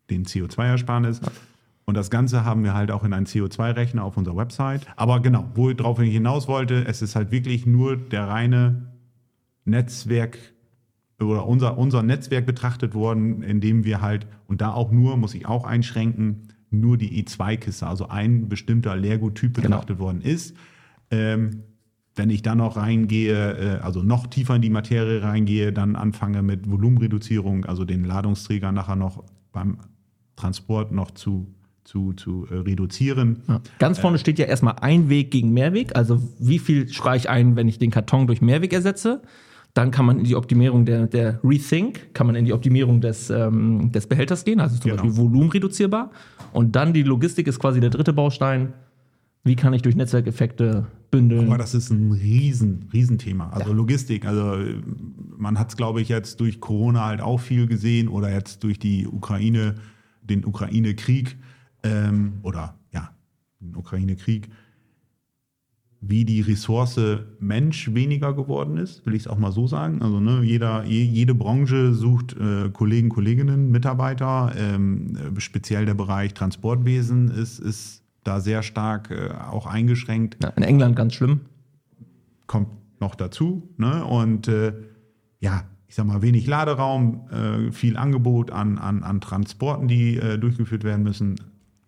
den 0.09 0.25
CO2-Ersparnis. 0.25 1.21
Und 1.89 1.95
das 1.95 2.11
Ganze 2.11 2.45
haben 2.45 2.63
wir 2.63 2.75
halt 2.75 2.91
auch 2.91 3.03
in 3.03 3.13
einen 3.13 3.25
CO2-Rechner 3.25 4.03
auf 4.03 4.15
unserer 4.15 4.37
Website. 4.37 4.85
Aber 4.95 5.21
genau, 5.21 5.49
worauf 5.55 5.99
ich 5.99 6.13
hinaus 6.13 6.47
wollte, 6.47 6.85
es 6.85 7.01
ist 7.01 7.15
halt 7.15 7.31
wirklich 7.31 7.65
nur 7.65 7.97
der 7.97 8.27
reine 8.27 8.91
Netzwerk 9.65 10.37
oder 11.19 11.47
unser, 11.47 11.79
unser 11.79 12.03
Netzwerk 12.03 12.45
betrachtet 12.45 12.93
worden, 12.93 13.41
indem 13.41 13.85
wir 13.85 14.01
halt, 14.01 14.27
und 14.45 14.61
da 14.61 14.71
auch 14.71 14.91
nur, 14.91 15.17
muss 15.17 15.33
ich 15.33 15.47
auch 15.47 15.65
einschränken, 15.65 16.49
nur 16.69 16.95
die 16.95 17.23
E2-Kiste, 17.23 17.87
also 17.87 18.07
ein 18.07 18.49
bestimmter 18.49 18.95
Leergut-Typ 18.95 19.55
Genau. 19.55 19.69
betrachtet 19.69 19.97
worden 19.97 20.21
ist. 20.21 20.55
Ähm, 21.09 21.63
wenn 22.15 22.29
ich 22.29 22.43
dann 22.43 22.59
noch 22.59 22.77
reingehe, 22.77 23.79
äh, 23.79 23.79
also 23.79 24.03
noch 24.03 24.27
tiefer 24.27 24.55
in 24.55 24.61
die 24.61 24.69
Materie 24.69 25.23
reingehe, 25.23 25.73
dann 25.73 25.95
anfange 25.95 26.43
mit 26.43 26.69
Volumenreduzierung, 26.69 27.65
also 27.65 27.83
den 27.83 28.03
Ladungsträger 28.03 28.71
nachher 28.71 28.95
noch 28.95 29.23
beim 29.51 29.79
Transport 30.35 30.91
noch 30.91 31.09
zu, 31.11 31.47
zu, 31.89 32.13
zu 32.13 32.45
äh, 32.51 32.53
reduzieren. 32.53 33.41
ja. 33.47 33.61
Ganz 33.79 33.97
vorne 33.97 34.19
steht 34.19 34.37
ja 34.37 34.45
erstmal 34.45 34.75
Einweg 34.79 35.31
gegen 35.31 35.51
Mehrweg. 35.53 35.95
Also 35.95 36.21
wie 36.37 36.59
viel 36.59 36.87
spare 36.87 37.17
ich 37.17 37.29
ein, 37.29 37.55
wenn 37.55 37.67
ich 37.67 37.79
den 37.79 37.89
Karton 37.89 38.27
durch 38.27 38.41
Mehrweg 38.41 38.71
ersetze? 38.73 39.23
Dann 39.73 39.89
kann 39.89 40.05
man 40.05 40.19
in 40.19 40.23
die 40.23 40.35
Optimierung 40.35 40.85
der, 40.85 41.07
der 41.07 41.39
Rethink, 41.43 42.13
kann 42.13 42.27
man 42.27 42.35
in 42.35 42.45
die 42.45 42.53
Optimierung 42.53 43.01
des, 43.01 43.31
ähm, 43.31 43.91
des 43.91 44.05
Behälters 44.05 44.45
gehen, 44.45 44.59
also 44.59 44.77
zum 44.77 44.91
Genau. 44.91 45.01
Beispiel 45.03 45.17
Volumen 45.17 45.49
reduzierbar. 45.49 46.11
Und 46.53 46.75
dann 46.75 46.93
die 46.93 47.01
Logistik 47.01 47.47
ist 47.47 47.57
quasi 47.59 47.79
der 47.79 47.89
dritte 47.89 48.13
Baustein. 48.13 48.73
Wie 49.43 49.55
kann 49.55 49.73
ich 49.73 49.81
durch 49.81 49.95
Netzwerkeffekte 49.95 50.85
bündeln? 51.09 51.47
Aber 51.47 51.57
das 51.57 51.73
ist 51.73 51.89
ein 51.89 52.11
riesen, 52.11 52.87
Riesenthema. 52.93 53.49
Also 53.49 53.73
Logistik, 53.73 54.25
also 54.27 54.53
äh, 54.61 54.75
man 55.37 55.57
hat 55.57 55.69
es, 55.69 55.75
glaube 55.77 56.01
ich, 56.01 56.09
jetzt 56.09 56.39
durch 56.39 56.59
Corona 56.59 57.05
halt 57.05 57.21
auch 57.21 57.39
viel 57.39 57.65
gesehen 57.65 58.09
oder 58.09 58.31
jetzt 58.31 58.63
durch 58.63 58.77
die 58.77 59.07
Ukraine, 59.07 59.75
den 60.21 60.45
Ukraine-Krieg 60.45 61.35
ähm, 61.83 62.33
oder 62.43 62.75
ja, 62.91 63.11
den 63.59 63.75
Ukraine-Krieg, 63.75 64.49
wie 66.01 66.23
die 66.23 66.39
Ressource 66.41 66.99
Mensch 67.39 67.93
weniger 67.93 68.33
geworden 68.33 68.77
ist, 68.77 69.05
will 69.05 69.15
ich 69.15 69.23
es 69.23 69.27
auch 69.27 69.37
mal 69.37 69.51
so 69.51 69.67
sagen. 69.67 70.01
Also 70.01 70.21
ne, 70.21 70.41
jeder, 70.43 70.85
je, 70.85 71.03
jede 71.03 71.35
Branche 71.35 71.93
sucht 71.93 72.37
äh, 72.37 72.69
Kollegen, 72.69 73.09
Kolleginnen, 73.09 73.69
Mitarbeiter. 73.69 74.53
Ähm, 74.55 75.17
äh, 75.35 75.39
speziell 75.41 75.85
der 75.85 75.95
Bereich 75.95 76.33
Transportwesen 76.33 77.29
ist, 77.31 77.59
ist 77.59 78.03
da 78.23 78.39
sehr 78.39 78.63
stark 78.63 79.11
äh, 79.11 79.31
auch 79.51 79.65
eingeschränkt 79.65 80.37
Ja, 80.41 80.49
in 80.49 80.63
England 80.63 80.95
ganz 80.95 81.15
schlimm. 81.15 81.41
kommt 82.47 82.69
noch 83.01 83.15
dazu. 83.15 83.69
Ne? 83.77 84.05
Und 84.05 84.47
äh, 84.47 84.73
ja, 85.41 85.63
ich 85.87 85.95
sag 85.95 86.05
mal, 86.05 86.21
wenig 86.21 86.47
Laderaum, 86.47 87.27
äh, 87.29 87.71
viel 87.71 87.97
Angebot 87.97 88.51
an, 88.51 88.77
an, 88.77 89.03
an 89.03 89.19
Transporten, 89.21 89.87
die 89.87 90.17
äh, 90.17 90.37
durchgeführt 90.37 90.83
werden 90.83 91.03
müssen. 91.03 91.35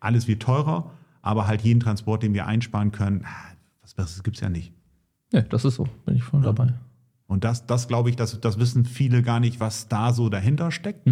Alles 0.01 0.27
wird 0.27 0.41
teurer, 0.41 0.91
aber 1.21 1.47
halt 1.47 1.61
jeden 1.61 1.79
Transport, 1.79 2.23
den 2.23 2.33
wir 2.33 2.47
einsparen 2.47 2.91
können, 2.91 3.23
ah, 3.23 3.55
was 3.81 3.93
Besseres 3.93 4.23
gibt 4.23 4.35
es 4.35 4.41
ja 4.41 4.49
nicht. 4.49 4.73
Ja, 5.31 5.41
das 5.41 5.63
ist 5.63 5.75
so, 5.75 5.87
bin 6.05 6.15
ich 6.15 6.23
voll 6.23 6.41
dabei. 6.41 6.73
Und 7.27 7.45
das, 7.45 7.65
das 7.65 7.87
glaube 7.87 8.09
ich, 8.09 8.17
das, 8.17 8.41
das 8.41 8.59
wissen 8.59 8.83
viele 8.83 9.21
gar 9.23 9.39
nicht, 9.39 9.61
was 9.61 9.87
da 9.87 10.11
so 10.11 10.27
dahinter 10.27 10.69
steckt. 10.69 11.07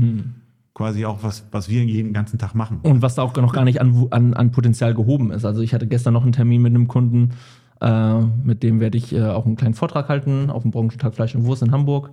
Quasi 0.74 1.06
auch, 1.06 1.24
was, 1.24 1.46
was 1.52 1.70
wir 1.70 1.86
jeden 1.86 2.12
ganzen 2.12 2.38
Tag 2.38 2.54
machen. 2.56 2.80
Und 2.84 3.02
was 3.02 3.16
da 3.16 3.22
auch 3.22 3.34
noch 3.36 3.54
gar 3.54 3.64
nicht 3.64 3.80
an, 3.80 4.08
an, 4.12 4.34
an 4.34 4.52
Potenzial 4.52 4.94
gehoben 4.94 5.32
ist. 5.32 5.46
Also 5.46 5.62
ich 5.62 5.74
hatte 5.74 5.88
gestern 5.88 6.14
noch 6.14 6.24
einen 6.24 6.34
Termin 6.34 6.62
mit 6.62 6.76
einem 6.76 6.90
Kunden, 6.90 7.30
äh, 7.80 8.20
mit 8.20 8.64
dem 8.64 8.82
werde 8.82 8.98
ich 8.98 9.14
äh, 9.14 9.24
auch 9.24 9.46
einen 9.46 9.56
kleinen 9.56 9.76
Vortrag 9.76 10.10
halten 10.10 10.50
auf 10.50 10.64
dem 10.64 10.72
Branchentag 10.72 11.16
Fleisch 11.16 11.36
und 11.36 11.46
Wurst 11.46 11.62
in 11.62 11.72
Hamburg 11.72 12.12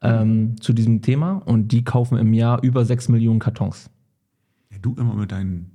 ähm, 0.00 0.58
zu 0.60 0.72
diesem 0.72 1.02
Thema. 1.02 1.42
Und 1.44 1.68
die 1.68 1.84
kaufen 1.84 2.16
im 2.16 2.32
Jahr 2.32 2.62
über 2.62 2.84
6 2.86 3.10
Millionen 3.10 3.38
Kartons. 3.38 3.90
Ja, 4.70 4.78
du 4.80 4.94
immer 4.94 5.14
mit 5.14 5.30
deinen 5.30 5.72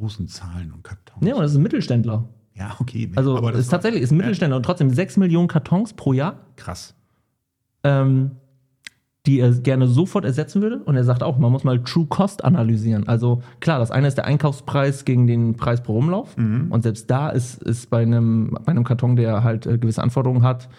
großen 0.00 0.26
Zahlen 0.28 0.72
und 0.72 0.82
Kartons. 0.82 1.26
Ja, 1.26 1.34
und 1.34 1.42
das 1.42 1.52
ist 1.52 1.56
ein 1.58 1.62
Mittelständler. 1.62 2.28
Ja, 2.54 2.74
okay. 2.80 3.06
nee, 3.10 3.16
Also 3.16 3.36
aber 3.36 3.52
das 3.52 3.60
ist 3.62 3.68
tatsächlich 3.68 4.02
ist 4.02 4.10
ein 4.10 4.16
Mittelständler 4.18 4.56
und 4.56 4.64
trotzdem 4.64 4.90
6 4.90 5.16
Millionen 5.18 5.48
Kartons 5.48 5.92
pro 5.94 6.12
Jahr. 6.12 6.40
krass. 6.56 6.94
ähm, 7.84 8.32
die 9.26 9.38
er 9.38 9.52
gerne 9.52 9.86
sofort 9.86 10.24
ersetzen 10.24 10.62
würde. 10.62 10.78
Und 10.78 10.96
er 10.96 11.04
sagt 11.04 11.22
auch, 11.22 11.36
man 11.38 11.52
muss 11.52 11.62
mal 11.62 11.78
True 11.84 12.06
Cost 12.06 12.42
analysieren. 12.42 13.06
Also 13.06 13.42
klar, 13.60 13.78
das 13.78 13.90
eine 13.90 14.08
ist 14.08 14.16
der 14.16 14.24
Einkaufspreis 14.24 15.04
gegen 15.04 15.26
den 15.26 15.56
Preis 15.56 15.82
pro 15.82 15.98
Umlauf. 15.98 16.34
Und 16.70 16.82
selbst 16.82 17.10
da 17.10 17.28
ist, 17.28 17.62
ist 17.62 17.90
bei, 17.90 18.00
einem, 18.00 18.56
bei 18.64 18.70
einem 18.72 18.82
Karton, 18.82 19.16
der 19.16 19.44
halt 19.44 19.66
äh, 19.66 19.76
gewisse 19.76 20.02
Anforderungen 20.02 20.42
hat, 20.42 20.70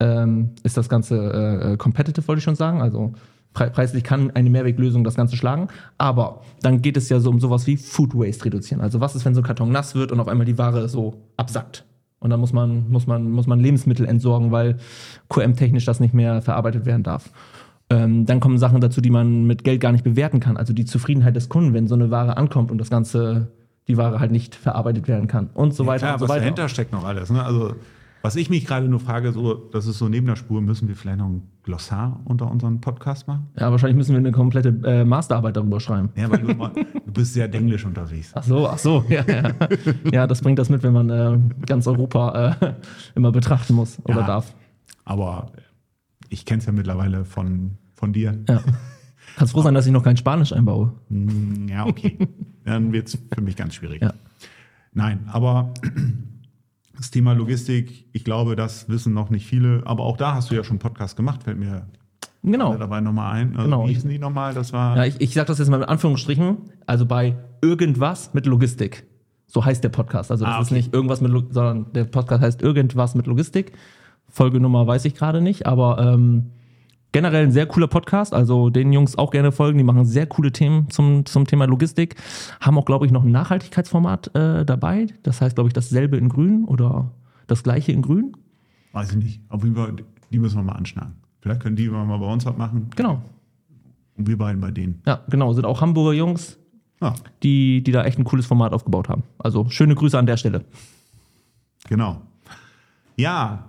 ähm, 0.00 0.52
ist 0.62 0.78
das 0.78 0.88
Ganze 0.88 1.14
äh, 1.16 1.72
äh, 1.72 1.76
competitive, 1.76 2.26
wollte 2.26 2.38
ich 2.38 2.44
schon 2.44 2.56
sagen. 2.56 2.80
Also 2.80 3.12
preislich 3.54 4.04
kann 4.04 4.30
eine 4.32 4.50
Mehrweglösung 4.50 5.04
das 5.04 5.14
Ganze 5.14 5.36
schlagen. 5.36 5.68
Aber 5.96 6.42
dann 6.60 6.82
geht 6.82 6.96
es 6.96 7.08
ja 7.08 7.20
so 7.20 7.30
um 7.30 7.40
sowas 7.40 7.66
wie 7.66 7.76
Food 7.76 8.14
Waste 8.14 8.44
reduzieren. 8.44 8.82
Also 8.82 9.00
was 9.00 9.14
ist, 9.14 9.24
wenn 9.24 9.34
so 9.34 9.40
ein 9.40 9.44
Karton 9.44 9.72
nass 9.72 9.94
wird 9.94 10.12
und 10.12 10.20
auf 10.20 10.28
einmal 10.28 10.44
die 10.44 10.58
Ware 10.58 10.88
so 10.88 11.14
absackt? 11.36 11.84
Und 12.18 12.30
dann 12.30 12.40
muss 12.40 12.52
man, 12.52 12.90
muss 12.90 13.06
man, 13.06 13.30
muss 13.30 13.46
man 13.46 13.60
Lebensmittel 13.60 14.06
entsorgen, 14.06 14.50
weil 14.50 14.78
QM-technisch 15.28 15.84
das 15.84 16.00
nicht 16.00 16.14
mehr 16.14 16.40
verarbeitet 16.42 16.86
werden 16.86 17.02
darf. 17.02 17.30
Ähm, 17.90 18.24
dann 18.24 18.40
kommen 18.40 18.56
Sachen 18.56 18.80
dazu, 18.80 19.02
die 19.02 19.10
man 19.10 19.44
mit 19.44 19.62
Geld 19.62 19.80
gar 19.80 19.92
nicht 19.92 20.04
bewerten 20.04 20.40
kann. 20.40 20.56
Also 20.56 20.72
die 20.72 20.86
Zufriedenheit 20.86 21.36
des 21.36 21.50
Kunden, 21.50 21.74
wenn 21.74 21.86
so 21.86 21.94
eine 21.94 22.10
Ware 22.10 22.38
ankommt 22.38 22.70
und 22.70 22.78
das 22.78 22.88
Ganze, 22.88 23.48
die 23.88 23.98
Ware 23.98 24.20
halt 24.20 24.32
nicht 24.32 24.54
verarbeitet 24.54 25.06
werden 25.06 25.28
kann 25.28 25.50
und 25.52 25.74
so 25.74 25.84
weiter 25.84 26.06
Klar, 26.06 26.12
und 26.14 26.18
so 26.20 26.24
was 26.24 26.30
weiter. 26.30 26.40
dahinter 26.40 26.68
steckt 26.70 26.92
noch 26.92 27.04
alles. 27.04 27.30
Ne? 27.30 27.44
Also, 27.44 27.74
was 28.24 28.36
ich 28.36 28.48
mich 28.48 28.64
gerade 28.64 28.88
nur 28.88 29.00
frage, 29.00 29.32
so, 29.32 29.52
das 29.52 29.86
ist 29.86 29.98
so 29.98 30.08
neben 30.08 30.26
der 30.26 30.36
Spur, 30.36 30.62
müssen 30.62 30.88
wir 30.88 30.96
vielleicht 30.96 31.18
noch 31.18 31.26
ein 31.28 31.42
Glossar 31.62 32.20
unter 32.24 32.50
unseren 32.50 32.80
Podcast 32.80 33.28
machen? 33.28 33.48
Ja, 33.60 33.70
wahrscheinlich 33.70 33.98
müssen 33.98 34.12
wir 34.12 34.18
eine 34.18 34.32
komplette 34.32 34.70
äh, 34.82 35.04
Masterarbeit 35.04 35.58
darüber 35.58 35.78
schreiben. 35.78 36.08
Ja, 36.16 36.30
weil 36.30 36.38
du, 36.38 36.54
du 36.54 37.12
bist 37.12 37.34
sehr 37.34 37.48
denglisch 37.48 37.84
unterwegs. 37.84 38.30
Ach 38.34 38.42
so, 38.42 38.66
ach 38.66 38.78
so, 38.78 39.04
ja, 39.10 39.24
ja. 39.28 39.52
ja 40.10 40.26
das 40.26 40.40
bringt 40.40 40.58
das 40.58 40.70
mit, 40.70 40.82
wenn 40.82 40.94
man 40.94 41.10
äh, 41.10 41.38
ganz 41.66 41.86
Europa 41.86 42.56
äh, 42.62 42.72
immer 43.14 43.30
betrachten 43.30 43.74
muss 43.74 43.98
oder 44.04 44.20
Ja. 44.20 44.26
darf. 44.26 44.54
Aber 45.04 45.52
ich 46.30 46.46
kenne 46.46 46.60
es 46.60 46.66
ja 46.66 46.72
mittlerweile 46.72 47.26
von, 47.26 47.72
von 47.92 48.14
dir. 48.14 48.38
Ja. 48.48 48.62
Kannst 49.36 49.52
froh 49.52 49.60
sein, 49.60 49.74
dass 49.74 49.84
ich 49.84 49.92
noch 49.92 50.02
kein 50.02 50.16
Spanisch 50.16 50.54
einbaue. 50.54 50.94
Hm, 51.10 51.68
Ja, 51.68 51.84
okay. 51.84 52.16
Dann 52.64 52.90
wird 52.94 53.08
es 53.08 53.18
für 53.34 53.42
mich 53.42 53.54
ganz 53.56 53.74
schwierig. 53.74 54.00
Ja. 54.00 54.14
Nein, 54.94 55.28
aber 55.30 55.74
das 56.96 57.10
Thema 57.10 57.32
Logistik, 57.32 58.06
ich 58.12 58.24
glaube, 58.24 58.56
das 58.56 58.88
wissen 58.88 59.14
noch 59.14 59.30
nicht 59.30 59.46
viele. 59.46 59.82
Aber 59.84 60.04
auch 60.04 60.16
da 60.16 60.34
hast 60.34 60.50
du 60.50 60.54
ja 60.54 60.62
schon 60.64 60.74
einen 60.74 60.78
Podcast 60.80 61.16
gemacht, 61.16 61.42
fällt 61.42 61.58
mir 61.58 61.86
Genau. 62.42 62.76
dabei 62.76 63.00
nochmal 63.00 63.32
ein. 63.34 63.52
Also, 63.56 63.64
Genau. 63.64 63.88
Wie 63.88 63.94
hießen 63.94 64.10
die 64.10 64.18
nochmal? 64.18 64.52
Das 64.54 64.72
war. 64.72 64.96
Ja, 64.96 65.04
ich, 65.04 65.20
ich 65.20 65.32
sage 65.34 65.46
das 65.46 65.58
jetzt 65.58 65.70
mal 65.70 65.78
mit 65.80 65.88
Anführungsstrichen. 65.88 66.58
Also 66.86 67.06
bei 67.06 67.36
irgendwas 67.62 68.34
mit 68.34 68.44
Logistik. 68.46 69.04
So 69.46 69.64
heißt 69.64 69.82
der 69.82 69.88
Podcast. 69.88 70.30
Also 70.30 70.44
das 70.44 70.54
Ah, 70.54 70.60
ist 70.60 70.66
okay. 70.68 70.74
nicht 70.74 70.94
irgendwas 70.94 71.20
mit, 71.20 71.30
Lo- 71.32 71.44
sondern 71.50 71.92
der 71.92 72.04
Podcast 72.04 72.42
heißt 72.42 72.60
irgendwas 72.62 73.14
mit 73.14 73.26
Logistik. 73.26 73.72
Folgenummer 74.28 74.86
weiß 74.86 75.04
ich 75.06 75.14
gerade 75.14 75.40
nicht, 75.40 75.66
aber 75.66 75.98
ähm, 75.98 76.50
generell 77.14 77.44
ein 77.46 77.52
sehr 77.52 77.64
cooler 77.66 77.86
Podcast. 77.86 78.34
Also 78.34 78.68
den 78.68 78.92
Jungs 78.92 79.16
auch 79.16 79.30
gerne 79.30 79.52
folgen. 79.52 79.78
Die 79.78 79.84
machen 79.84 80.04
sehr 80.04 80.26
coole 80.26 80.52
Themen 80.52 80.90
zum, 80.90 81.24
zum 81.24 81.46
Thema 81.46 81.64
Logistik. 81.66 82.16
Haben 82.60 82.76
auch, 82.76 82.84
glaube 82.84 83.06
ich, 83.06 83.12
noch 83.12 83.24
ein 83.24 83.30
Nachhaltigkeitsformat 83.30 84.34
äh, 84.34 84.64
dabei. 84.66 85.06
Das 85.22 85.40
heißt, 85.40 85.54
glaube 85.54 85.68
ich, 85.68 85.72
dasselbe 85.72 86.16
in 86.18 86.28
Grün 86.28 86.64
oder 86.64 87.12
das 87.46 87.62
gleiche 87.62 87.92
in 87.92 88.02
Grün. 88.02 88.36
Weiß 88.92 89.10
ich 89.12 89.16
nicht. 89.16 89.40
Auf 89.48 89.62
jeden 89.64 89.76
Fall, 89.76 89.94
die 90.30 90.38
müssen 90.38 90.56
wir 90.58 90.62
mal 90.64 90.72
anschnacken. 90.72 91.14
Vielleicht 91.40 91.60
können 91.60 91.76
die 91.76 91.88
mal 91.88 92.18
bei 92.18 92.26
uns 92.32 92.44
was 92.44 92.56
machen 92.56 92.90
Genau. 92.96 93.22
und 94.16 94.26
wir 94.28 94.36
beiden 94.36 94.60
bei 94.60 94.70
denen. 94.72 95.00
Ja, 95.06 95.20
genau. 95.28 95.52
Sind 95.52 95.64
auch 95.66 95.80
Hamburger 95.80 96.12
Jungs, 96.14 96.58
Ja, 97.00 97.14
die, 97.42 97.82
die 97.84 97.92
da 97.92 98.04
echt 98.04 98.18
ein 98.18 98.24
cooles 98.24 98.46
Format 98.46 98.72
aufgebaut 98.72 99.08
haben. 99.08 99.22
Also 99.38 99.68
schöne 99.68 99.94
Grüße 99.94 100.18
an 100.18 100.26
der 100.26 100.36
Stelle. 100.36 100.64
genau. 101.88 102.20
Ja, 103.16 103.66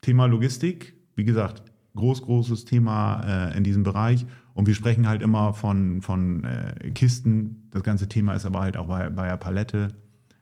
Thema 0.00 0.26
Logistik. 0.26 0.94
Wie 1.14 1.24
gesagt, 1.24 1.62
groß, 1.94 2.22
großes 2.22 2.64
Thema 2.64 3.22
äh, 3.50 3.56
in 3.56 3.64
diesem 3.64 3.82
Bereich. 3.82 4.26
Und 4.54 4.66
wir 4.66 4.74
sprechen 4.74 5.08
halt 5.08 5.22
immer 5.22 5.54
von, 5.54 6.02
von 6.02 6.44
äh, 6.44 6.90
Kisten. 6.90 7.68
Das 7.70 7.82
ganze 7.82 8.08
Thema 8.08 8.34
ist 8.34 8.44
aber 8.44 8.60
halt 8.60 8.76
auch 8.76 8.86
bei, 8.86 9.08
bei 9.10 9.28
der 9.28 9.36
Palette. 9.36 9.88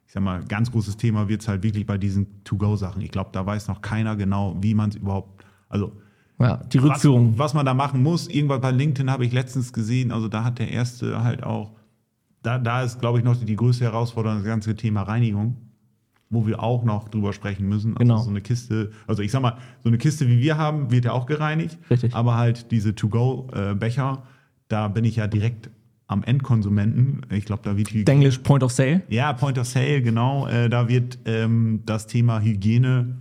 Ich 0.06 0.12
sag 0.12 0.22
mal, 0.22 0.42
ganz 0.44 0.72
großes 0.72 0.96
Thema 0.96 1.28
wird 1.28 1.42
es 1.42 1.48
halt 1.48 1.62
wirklich 1.62 1.86
bei 1.86 1.98
diesen 1.98 2.42
To-Go-Sachen. 2.44 3.02
Ich 3.02 3.10
glaube, 3.10 3.30
da 3.32 3.46
weiß 3.46 3.68
noch 3.68 3.80
keiner 3.82 4.16
genau, 4.16 4.56
wie 4.60 4.74
man 4.74 4.90
es 4.90 4.96
überhaupt. 4.96 5.44
Also, 5.68 5.92
Ja, 6.38 6.56
die 6.56 6.78
Rückführung. 6.78 7.32
Was, 7.32 7.38
was 7.38 7.54
man 7.54 7.66
da 7.66 7.74
machen 7.74 8.02
muss. 8.02 8.26
Irgendwann 8.26 8.60
bei 8.60 8.72
LinkedIn 8.72 9.10
habe 9.10 9.24
ich 9.24 9.32
letztens 9.32 9.72
gesehen, 9.72 10.10
also 10.10 10.28
da 10.28 10.42
hat 10.42 10.58
der 10.58 10.70
erste 10.70 11.22
halt 11.22 11.44
auch 11.44 11.72
da, 12.42 12.58
da 12.58 12.82
ist, 12.82 13.00
glaube 13.00 13.18
ich, 13.18 13.24
noch 13.24 13.36
die 13.36 13.56
größte 13.56 13.84
Herausforderung 13.84 14.38
das 14.38 14.46
ganze 14.46 14.74
Thema 14.74 15.02
Reinigung, 15.02 15.56
wo 16.30 16.46
wir 16.46 16.62
auch 16.62 16.84
noch 16.84 17.08
drüber 17.08 17.32
sprechen 17.32 17.68
müssen. 17.68 17.96
Also 17.96 17.98
Genau. 18.04 18.18
so 18.22 18.30
eine 18.30 18.40
Kiste, 18.40 18.92
also 19.08 19.22
ich 19.22 19.32
sag 19.32 19.42
mal, 19.42 19.58
so 19.82 19.88
eine 19.90 19.98
Kiste 19.98 20.28
wie 20.28 20.38
wir 20.40 20.56
haben, 20.56 20.90
wird 20.92 21.04
ja 21.04 21.12
auch 21.12 21.26
gereinigt. 21.26 21.76
Richtig. 21.90 22.14
Aber 22.14 22.36
halt 22.36 22.70
diese 22.70 22.94
To-Go-Becher, 22.94 24.22
da 24.68 24.88
bin 24.88 25.04
ich 25.04 25.16
ja 25.16 25.26
direkt 25.26 25.70
am 26.06 26.22
Endkonsumenten. 26.22 27.26
Ich 27.32 27.44
glaube, 27.44 27.62
da 27.64 27.76
wird. 27.76 28.08
Englisch 28.08 28.38
Point 28.38 28.62
of 28.62 28.70
Sale. 28.72 29.02
Ja, 29.08 29.32
Point 29.32 29.58
of 29.58 29.66
Sale, 29.66 30.02
genau. 30.02 30.46
Äh, 30.46 30.68
da 30.70 30.88
wird 30.88 31.18
ähm, 31.24 31.82
das 31.84 32.06
Thema 32.06 32.40
Hygiene, 32.40 33.16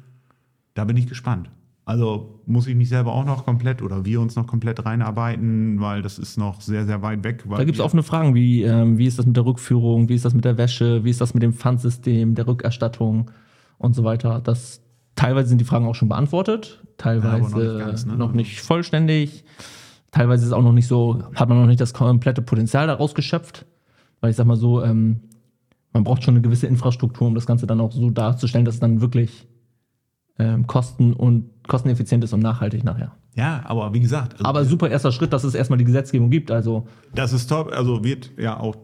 da 0.75 0.85
bin 0.85 0.95
ich 0.95 1.07
gespannt. 1.07 1.49
Also 1.89 2.39
muss 2.45 2.67
ich 2.67 2.75
mich 2.75 2.87
selber 2.87 3.13
auch 3.13 3.25
noch 3.25 3.45
komplett 3.45 3.81
oder 3.81 4.05
wir 4.05 4.21
uns 4.21 4.35
noch 4.35 4.45
komplett 4.45 4.85
reinarbeiten, 4.85 5.81
weil 5.81 6.03
das 6.03 6.19
ist 6.19 6.37
noch 6.37 6.61
sehr, 6.61 6.85
sehr 6.85 7.01
weit 7.01 7.23
weg. 7.23 7.43
Da 7.49 7.63
gibt 7.63 7.79
es 7.79 7.83
offene 7.83 8.03
Fragen, 8.03 8.35
wie, 8.35 8.61
ähm, 8.61 8.99
wie 8.99 9.07
ist 9.07 9.17
das 9.17 9.25
mit 9.25 9.35
der 9.35 9.43
Rückführung, 9.43 10.07
wie 10.07 10.13
ist 10.13 10.23
das 10.23 10.35
mit 10.35 10.45
der 10.45 10.59
Wäsche, 10.59 11.03
wie 11.03 11.09
ist 11.09 11.19
das 11.19 11.33
mit 11.33 11.41
dem 11.41 11.51
Pfandsystem, 11.51 12.35
der 12.35 12.45
Rückerstattung 12.45 13.31
und 13.79 13.95
so 13.95 14.03
weiter. 14.03 14.39
Das, 14.39 14.83
teilweise 15.15 15.49
sind 15.49 15.61
die 15.61 15.65
Fragen 15.65 15.87
auch 15.87 15.95
schon 15.95 16.09
beantwortet, 16.09 16.79
teilweise 16.99 17.57
noch 17.57 17.57
nicht 17.57 17.79
ganz, 17.79 18.05
ne? 18.05 18.15
noch 18.17 18.33
nicht 18.33 18.61
vollständig. 18.61 19.43
Teilweise 20.11 20.43
ist 20.43 20.49
es 20.49 20.53
auch 20.53 20.61
noch 20.61 20.73
nicht 20.73 20.87
so, 20.87 21.23
hat 21.33 21.49
man 21.49 21.59
noch 21.59 21.65
nicht 21.65 21.81
das 21.81 21.95
komplette 21.95 22.43
Potenzial 22.43 22.85
daraus 22.85 23.15
geschöpft. 23.15 23.65
Weil 24.21 24.29
ich 24.29 24.35
sag 24.35 24.45
mal 24.45 24.57
so, 24.57 24.83
ähm, 24.83 25.21
man 25.91 26.03
braucht 26.03 26.23
schon 26.23 26.35
eine 26.35 26.43
gewisse 26.43 26.67
Infrastruktur, 26.67 27.25
um 27.25 27.33
das 27.33 27.47
Ganze 27.47 27.65
dann 27.65 27.81
auch 27.81 27.93
so 27.93 28.11
darzustellen, 28.11 28.65
dass 28.65 28.75
es 28.75 28.79
dann 28.79 29.01
wirklich 29.01 29.47
ähm, 30.39 30.65
kosten- 30.67 31.13
und 31.13 31.49
kosteneffizient 31.67 32.23
ist 32.23 32.33
und 32.33 32.39
nachhaltig 32.41 32.83
nachher. 32.83 33.11
Ja, 33.35 33.61
aber 33.65 33.93
wie 33.93 33.99
gesagt, 33.99 34.33
also 34.33 34.45
Aber 34.45 34.65
super 34.65 34.89
erster 34.89 35.11
Schritt, 35.11 35.31
dass 35.33 35.43
es 35.43 35.53
erstmal 35.53 35.77
die 35.77 35.85
Gesetzgebung 35.85 36.29
gibt. 36.29 36.49
Also 36.51 36.87
das 37.13 37.31
ist 37.33 37.47
top. 37.47 37.71
Also 37.71 38.03
wird 38.03 38.31
ja 38.37 38.59
auch 38.59 38.75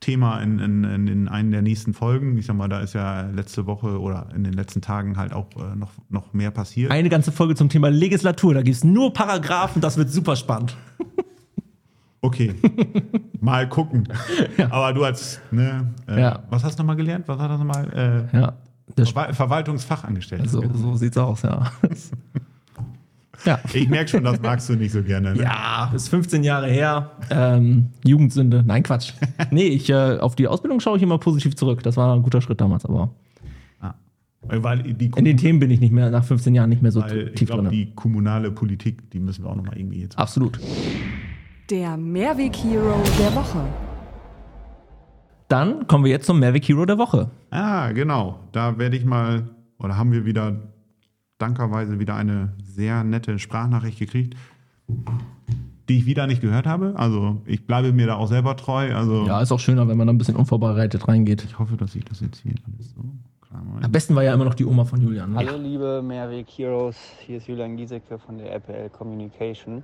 Thema 0.00 0.40
in, 0.40 0.58
in, 0.60 0.84
in, 0.84 1.06
in 1.08 1.28
einen 1.28 1.50
der 1.50 1.60
nächsten 1.60 1.92
Folgen. 1.92 2.38
Ich 2.38 2.46
sag 2.46 2.56
mal, 2.56 2.68
da 2.68 2.80
ist 2.80 2.94
ja 2.94 3.28
letzte 3.30 3.66
Woche 3.66 4.00
oder 4.00 4.28
in 4.34 4.44
den 4.44 4.54
letzten 4.54 4.80
Tagen 4.80 5.18
halt 5.18 5.32
auch 5.34 5.48
äh, 5.56 5.76
noch, 5.76 5.90
noch 6.08 6.32
mehr 6.32 6.50
passiert. 6.50 6.90
eine 6.90 7.08
ganze 7.10 7.32
Folge 7.32 7.54
zum 7.54 7.68
Thema 7.68 7.90
Legislatur. 7.90 8.54
Da 8.54 8.62
gibt 8.62 8.76
es 8.76 8.84
nur 8.84 9.12
Paragraphen, 9.12 9.82
das 9.82 9.96
wird 9.98 10.10
super 10.10 10.36
spannend. 10.36 10.76
Okay, 12.22 12.54
mal 13.40 13.66
gucken. 13.66 14.06
Aber 14.68 14.92
du 14.92 15.04
als, 15.04 15.40
ne, 15.50 15.88
äh, 16.06 16.20
Ja. 16.20 16.42
was 16.50 16.62
hast 16.64 16.78
du 16.78 16.82
nochmal 16.82 16.96
gelernt? 16.96 17.26
Was 17.28 17.38
hat 17.38 17.50
das 17.50 17.58
nochmal? 17.58 18.28
Äh, 18.32 18.36
Ja, 18.36 18.52
Verwal 19.06 19.34
Verwaltungsfachangestellter. 19.34 20.48
so, 20.48 20.62
so 20.72 20.94
sieht's 20.94 21.16
aus, 21.16 21.42
ja. 21.42 21.70
ja. 23.44 23.58
Ich 23.72 23.88
merke 23.88 24.08
schon, 24.08 24.24
das 24.24 24.40
magst 24.40 24.68
du 24.68 24.74
nicht 24.74 24.92
so 24.92 25.02
gerne. 25.02 25.34
Ne? 25.34 25.42
Ja, 25.42 25.90
ist 25.94 26.08
15 26.08 26.44
Jahre 26.44 26.68
her. 26.68 27.10
Ähm, 27.30 27.90
Jugendsünde. 28.04 28.62
Nein, 28.66 28.82
Quatsch. 28.82 29.12
Nee, 29.50 29.68
ich, 29.68 29.90
äh, 29.90 30.18
auf 30.18 30.36
die 30.36 30.46
Ausbildung 30.48 30.80
schaue 30.80 30.96
ich 30.96 31.02
immer 31.02 31.18
positiv 31.18 31.56
zurück. 31.56 31.82
Das 31.82 31.96
war 31.96 32.14
ein 32.14 32.22
guter 32.22 32.40
Schritt 32.40 32.60
damals, 32.60 32.84
aber 32.84 33.10
Weil 34.42 34.82
die, 34.82 35.10
in 35.16 35.24
den 35.24 35.36
Themen 35.36 35.60
bin 35.60 35.70
ich 35.70 35.80
nicht 35.80 35.92
mehr, 35.92 36.10
nach 36.10 36.24
15 36.24 36.54
Jahren 36.54 36.70
nicht 36.70 36.82
mehr 36.82 36.92
so 36.92 37.02
weil 37.02 37.28
ich 37.28 37.34
tief 37.34 37.48
glaube, 37.48 37.64
drin. 37.64 37.72
die 37.72 37.92
kommunale 37.94 38.50
Politik, 38.50 39.10
die 39.10 39.20
müssen 39.20 39.44
wir 39.44 39.50
auch 39.50 39.56
nochmal 39.56 39.78
irgendwie 39.78 40.00
jetzt. 40.00 40.18
Absolut. 40.18 40.58
Der 41.70 41.96
Mehrweg-Hero 41.96 43.02
der 43.18 43.34
Woche. 43.34 43.64
Dann 45.50 45.88
kommen 45.88 46.04
wir 46.04 46.12
jetzt 46.12 46.26
zum 46.26 46.38
Mavic 46.38 46.68
Hero 46.68 46.86
der 46.86 46.96
Woche. 46.96 47.28
Ah, 47.50 47.90
genau. 47.90 48.38
Da 48.52 48.78
werde 48.78 48.96
ich 48.96 49.04
mal, 49.04 49.48
oder 49.80 49.96
haben 49.96 50.12
wir 50.12 50.24
wieder 50.24 50.60
dankerweise 51.38 51.98
wieder 51.98 52.14
eine 52.14 52.52
sehr 52.62 53.02
nette 53.02 53.36
Sprachnachricht 53.40 53.98
gekriegt, 53.98 54.36
die 55.88 55.98
ich 55.98 56.06
wieder 56.06 56.28
nicht 56.28 56.40
gehört 56.40 56.66
habe. 56.66 56.92
Also 56.94 57.42
ich 57.46 57.66
bleibe 57.66 57.92
mir 57.92 58.06
da 58.06 58.14
auch 58.14 58.28
selber 58.28 58.56
treu. 58.56 58.94
Also 58.94 59.26
Ja, 59.26 59.40
ist 59.40 59.50
auch 59.50 59.58
schöner, 59.58 59.88
wenn 59.88 59.98
man 59.98 60.06
da 60.06 60.12
ein 60.12 60.18
bisschen 60.18 60.36
unvorbereitet 60.36 61.08
reingeht. 61.08 61.42
ich 61.42 61.58
hoffe, 61.58 61.76
dass 61.76 61.96
ich 61.96 62.04
das 62.04 62.20
jetzt 62.20 62.42
hier 62.42 62.54
alles 62.72 62.94
so 62.94 63.02
klar 63.40 63.64
mache. 63.64 63.84
Am 63.84 63.90
besten 63.90 64.14
war 64.14 64.22
ja 64.22 64.32
immer 64.32 64.44
noch 64.44 64.54
die 64.54 64.64
Oma 64.64 64.84
von 64.84 65.02
Julian. 65.02 65.32
Ne? 65.32 65.38
Hallo 65.38 65.56
liebe 65.56 66.00
Mehrweg 66.00 66.46
Heroes, 66.48 66.96
hier 67.26 67.38
ist 67.38 67.48
Julian 67.48 67.76
Giesecke 67.76 68.20
von 68.20 68.38
der 68.38 68.52
RPL 68.52 68.88
Communication 68.90 69.82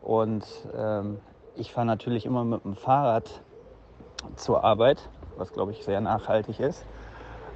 und 0.00 0.44
ähm, 0.78 1.16
ich 1.56 1.72
fahre 1.72 1.88
natürlich 1.88 2.24
immer 2.24 2.44
mit 2.44 2.64
dem 2.64 2.76
Fahrrad 2.76 3.42
zur 4.36 4.64
Arbeit, 4.64 5.08
was 5.36 5.52
glaube 5.52 5.72
ich 5.72 5.84
sehr 5.84 6.00
nachhaltig 6.00 6.60
ist. 6.60 6.84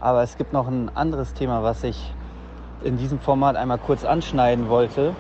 Aber 0.01 0.23
es 0.23 0.37
gibt 0.37 0.53
noch 0.53 0.69
ein 0.69 0.95
anderes 0.95 1.35
Thema, 1.35 1.63
was 1.63 1.83
ich 1.85 2.13
in 2.85 2.99
diesem 2.99 3.19
Format 3.19 3.57
einmal 3.57 3.79
kurz 3.79 4.05
anschneiden 4.05 4.69
wollte. 4.69 5.15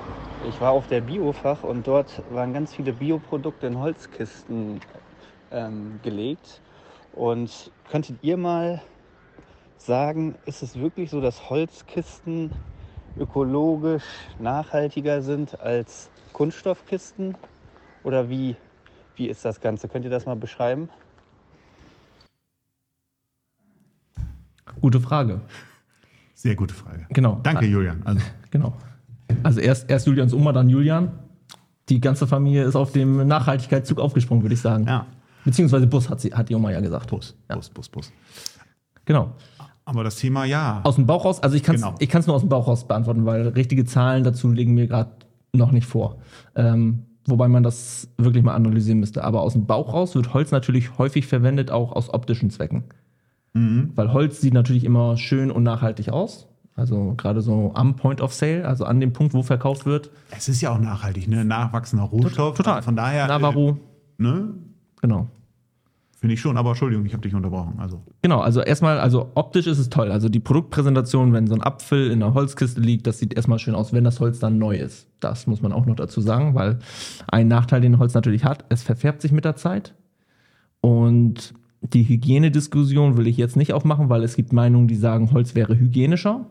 Ich 0.49 0.61
war 0.61 0.73
auf 0.73 0.87
der 0.87 1.01
Biofach 1.01 1.65
und 1.65 1.87
dort 1.87 2.23
waren 2.31 2.53
ganz 2.53 2.75
viele 2.75 2.93
Bioprodukte 2.93 3.67
in 3.67 3.79
Holzkisten 3.79 4.81
ähm, 5.51 5.99
gelegt. 6.03 6.61
Und 7.13 7.73
könntet 7.91 8.23
ihr 8.23 8.37
mal 8.37 8.83
sagen, 9.79 10.37
ist 10.45 10.63
es 10.63 10.79
wirklich 10.79 11.11
so, 11.11 11.21
dass 11.21 11.49
Holzkisten 11.49 12.53
ökologisch 13.19 14.05
nachhaltiger 14.39 15.23
sind 15.23 15.59
als 15.61 16.11
Kunststoffkisten? 16.35 17.37
Oder 18.05 18.29
wie, 18.29 18.57
wie 19.17 19.29
ist 19.29 19.45
das 19.45 19.61
Ganze? 19.61 19.89
Könnt 19.89 20.05
ihr 20.05 20.11
das 20.11 20.27
mal 20.27 20.37
beschreiben? 20.37 20.91
Gute 24.81 25.01
Frage. 25.01 25.41
Sehr 26.35 26.55
gute 26.55 26.75
Frage. 26.75 27.07
Genau. 27.11 27.41
Danke, 27.43 27.67
Julian. 27.67 28.03
Also, 28.05 28.21
Genau. 28.51 28.75
Also 29.43 29.61
erst, 29.61 29.91
erst 29.91 30.07
Julians 30.07 30.33
Oma, 30.33 30.53
dann 30.53 30.69
Julian. 30.69 31.11
Die 31.89 32.01
ganze 32.01 32.27
Familie 32.27 32.65
ist 32.65 32.77
auf 32.77 32.93
dem 32.93 33.27
Nachhaltigkeitszug 33.27 33.99
aufgesprungen, 34.01 34.43
würde 34.43 34.55
ich 34.55 34.61
sagen. 34.61 34.87
ja, 34.87 35.07
Beziehungsweise 35.45 35.87
Bus 35.87 36.09
hat, 36.11 36.21
sie, 36.21 36.33
hat 36.35 36.49
die 36.49 36.55
Oma 36.55 36.71
ja 36.73 36.81
gesagt. 36.81 37.11
Bus, 37.11 37.37
Ja. 37.49 37.57
Bus, 37.57 37.69
Bus, 37.71 37.89
Bus. 37.89 38.13
Genau. 39.05 39.33
Aber 39.85 40.03
das 40.03 40.17
Thema 40.17 40.45
ja. 40.45 40.81
Aus 40.83 40.97
dem 40.97 41.07
Bauch 41.07 41.25
raus, 41.25 41.41
also 41.43 41.55
ich 41.57 41.63
kann 41.63 41.77
es 41.77 41.83
Genau. 41.83 41.95
ich 42.01 42.13
nur 42.13 42.35
aus 42.35 42.43
dem 42.43 42.49
Bauch 42.49 42.67
raus 42.67 42.89
beantworten, 42.89 43.25
weil 43.25 43.49
richtige 43.49 43.85
Zahlen 43.85 44.25
dazu 44.25 44.51
liegen 44.51 44.75
mir 44.75 44.89
gerade 44.89 45.13
noch 45.53 45.71
nicht 45.71 45.87
vor. 45.87 46.19
Ähm, 46.57 47.05
wobei 47.27 47.47
man 47.47 47.63
das 47.63 48.09
wirklich 48.19 48.43
mal 48.43 48.55
analysieren 48.55 48.99
müsste. 48.99 49.23
Aber 49.23 49.43
aus 49.43 49.53
dem 49.53 49.67
Bauch 49.67 49.93
raus 49.93 50.15
wird 50.17 50.35
Holz 50.35 50.51
natürlich 50.51 50.99
häufig 50.99 51.27
verwendet, 51.29 51.71
auch 51.71 51.93
aus 51.93 52.13
optischen 52.13 52.51
Zwecken. 52.51 52.85
Weil 53.95 54.13
Holz 54.13 54.41
sieht 54.43 54.53
natürlich 54.55 54.85
immer 54.85 55.17
schön 55.17 55.51
und 55.51 55.63
nachhaltig 55.63 56.11
aus. 56.11 56.47
Also 56.75 57.15
gerade 57.17 57.41
so 57.41 57.73
am 57.75 57.97
Point 57.97 58.21
of 58.21 58.35
Sale, 58.35 58.69
also 58.69 58.85
an 58.85 59.01
dem 59.01 59.15
Punkt, 59.15 59.33
wo 59.33 59.43
verkauft 59.43 59.87
wird. 59.87 60.11
Es 60.31 60.47
ist 60.49 60.61
ja 60.61 60.71
auch 60.73 60.79
nachhaltig, 60.79 61.27
ne? 61.27 61.43
Nachwachsender 61.43 62.05
Rohstoff. 62.05 62.57
Total. 62.57 62.75
Also 62.75 62.85
von 62.85 62.97
daher. 62.97 63.27
Navarro, 63.29 63.79
Äh, 64.19 64.23
ne? 64.23 64.49
genau. 65.01 65.29
Finde 66.19 66.35
ich 66.35 66.41
schon, 66.41 66.57
aber 66.59 66.71
Entschuldigung, 66.71 67.07
ich 67.07 67.13
habe 67.13 67.23
dich 67.23 67.35
unterbrochen. 67.35 67.75
Also. 67.79 68.03
Genau, 68.23 68.41
also 68.41 68.61
erstmal, 68.61 68.99
also 68.99 69.31
optisch 69.35 69.67
ist 69.67 69.79
es 69.79 69.89
toll. 69.89 70.11
Also 70.11 70.29
die 70.29 70.41
Produktpräsentation, 70.41 71.33
wenn 71.33 71.47
so 71.47 71.55
ein 71.55 71.63
Apfel 71.63 72.11
in 72.11 72.23
einer 72.23 72.35
Holzkiste 72.35 72.81
liegt, 72.81 73.07
das 73.07 73.19
sieht 73.19 73.35
erstmal 73.35 73.59
schön 73.59 73.75
aus, 73.75 73.93
wenn 73.95 74.05
das 74.05 74.21
Holz 74.21 74.39
dann 74.39 74.59
neu 74.59 74.77
ist. 74.77 75.09
Das 75.21 75.47
muss 75.47 75.63
man 75.63 75.73
auch 75.73 75.87
noch 75.87 75.97
dazu 75.97 76.21
sagen, 76.21 76.55
weil 76.55 76.79
ein 77.29 77.49
Nachteil, 77.49 77.81
den 77.81 77.99
Holz 77.99 78.13
natürlich 78.15 78.45
hat, 78.45 78.65
es 78.69 78.83
verfärbt 78.83 79.23
sich 79.23 79.33
mit 79.33 79.45
der 79.47 79.57
Zeit. 79.57 79.95
Und 80.81 81.55
die 81.93 82.09
Hygienediskussion 82.09 83.17
will 83.17 83.27
ich 83.27 83.37
jetzt 83.37 83.57
nicht 83.57 83.73
aufmachen, 83.73 84.09
weil 84.09 84.23
es 84.23 84.37
gibt 84.37 84.53
Meinungen, 84.53 84.89
die 84.89 84.97
sagen, 84.97 85.33
Holz 85.33 85.55
wäre 85.55 85.79
hygienischer. 85.79 86.47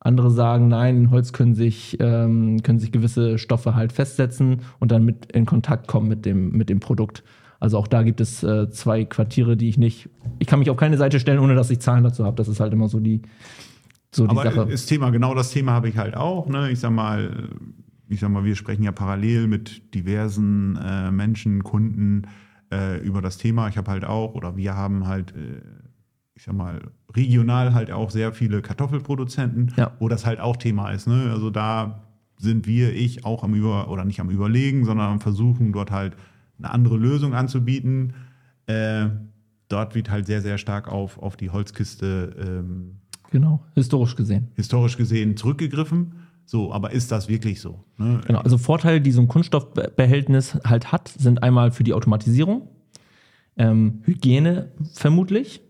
Andere 0.00 0.30
sagen, 0.30 0.68
nein, 0.68 0.96
in 0.96 1.10
Holz 1.10 1.32
können 1.32 1.54
sich, 1.54 1.96
ähm, 2.00 2.62
können 2.62 2.78
sich 2.78 2.92
gewisse 2.92 3.38
Stoffe 3.38 3.74
halt 3.74 3.92
festsetzen 3.92 4.60
und 4.78 4.92
dann 4.92 5.04
mit 5.04 5.32
in 5.32 5.46
Kontakt 5.46 5.88
kommen 5.88 6.08
mit 6.08 6.24
dem, 6.24 6.52
mit 6.52 6.68
dem 6.68 6.80
Produkt. 6.80 7.24
Also 7.58 7.78
auch 7.78 7.88
da 7.88 8.02
gibt 8.02 8.20
es 8.20 8.42
äh, 8.42 8.70
zwei 8.70 9.04
Quartiere, 9.04 9.56
die 9.56 9.68
ich 9.68 9.78
nicht. 9.78 10.08
Ich 10.38 10.46
kann 10.46 10.58
mich 10.58 10.70
auf 10.70 10.76
keine 10.76 10.96
Seite 10.96 11.18
stellen, 11.18 11.38
ohne 11.38 11.54
dass 11.54 11.70
ich 11.70 11.80
Zahlen 11.80 12.04
dazu 12.04 12.24
habe. 12.24 12.36
Das 12.36 12.48
ist 12.48 12.60
halt 12.60 12.72
immer 12.72 12.88
so 12.88 13.00
die, 13.00 13.22
so 14.14 14.26
die 14.26 14.30
Aber 14.30 14.42
Sache. 14.44 14.66
das 14.70 14.86
Thema, 14.86 15.10
genau 15.10 15.34
das 15.34 15.50
Thema 15.50 15.72
habe 15.72 15.88
ich 15.88 15.96
halt 15.96 16.16
auch. 16.16 16.48
Ne? 16.48 16.70
Ich 16.70 16.80
sag 16.80 16.92
mal, 16.92 17.48
ich 18.08 18.20
sag 18.20 18.30
mal, 18.30 18.44
wir 18.44 18.54
sprechen 18.54 18.82
ja 18.82 18.92
parallel 18.92 19.48
mit 19.48 19.94
diversen 19.94 20.76
äh, 20.76 21.10
Menschen, 21.10 21.64
Kunden 21.64 22.26
äh, 22.72 22.98
über 23.00 23.22
das 23.22 23.38
Thema. 23.38 23.68
Ich 23.68 23.76
habe 23.76 23.90
halt 23.90 24.04
auch, 24.04 24.34
oder 24.34 24.56
wir 24.56 24.74
haben 24.76 25.06
halt, 25.06 25.32
äh, 25.32 25.60
ich 26.34 26.44
sag 26.44 26.54
mal, 26.54 26.80
regional 27.14 27.72
halt 27.74 27.90
auch 27.90 28.10
sehr 28.10 28.32
viele 28.32 28.62
Kartoffelproduzenten, 28.62 29.72
Ja. 29.76 29.92
wo 29.98 30.08
das 30.08 30.26
halt 30.26 30.40
auch 30.40 30.56
Thema 30.56 30.90
ist. 30.90 31.06
Ne? 31.06 31.30
Also 31.32 31.50
da 31.50 32.02
sind 32.38 32.66
wir, 32.66 32.92
ich 32.94 33.24
auch 33.24 33.42
am 33.44 33.54
Über, 33.54 33.88
oder 33.90 34.04
nicht 34.04 34.20
am 34.20 34.28
Überlegen, 34.30 34.84
sondern 34.84 35.10
am 35.12 35.20
Versuchen, 35.20 35.72
dort 35.72 35.90
halt 35.90 36.16
eine 36.58 36.70
andere 36.70 36.96
Lösung 36.96 37.34
anzubieten. 37.34 38.12
Äh, 38.66 39.06
dort 39.68 39.94
wird 39.94 40.10
halt 40.10 40.26
sehr, 40.26 40.42
sehr 40.42 40.58
stark 40.58 40.88
auf, 40.88 41.18
auf 41.22 41.36
die 41.36 41.50
Holzkiste 41.50 42.34
ähm, 42.38 42.96
genau, 43.30 43.64
historisch 43.74 44.16
gesehen. 44.16 44.48
historisch 44.54 44.96
gesehen 44.96 45.36
zurückgegriffen. 45.36 46.12
So, 46.46 46.72
aber 46.72 46.92
ist 46.92 47.10
das 47.10 47.28
wirklich 47.28 47.60
so? 47.60 47.84
Ne? 47.98 48.20
Genau, 48.24 48.38
also 48.38 48.56
Vorteile, 48.56 49.00
die 49.00 49.10
so 49.10 49.20
ein 49.20 49.28
Kunststoffbehältnis 49.28 50.58
halt 50.64 50.92
hat, 50.92 51.08
sind 51.08 51.42
einmal 51.42 51.72
für 51.72 51.82
die 51.82 51.92
Automatisierung, 51.92 52.68
ähm, 53.56 54.00
Hygiene 54.04 54.70
vermutlich 54.94 55.60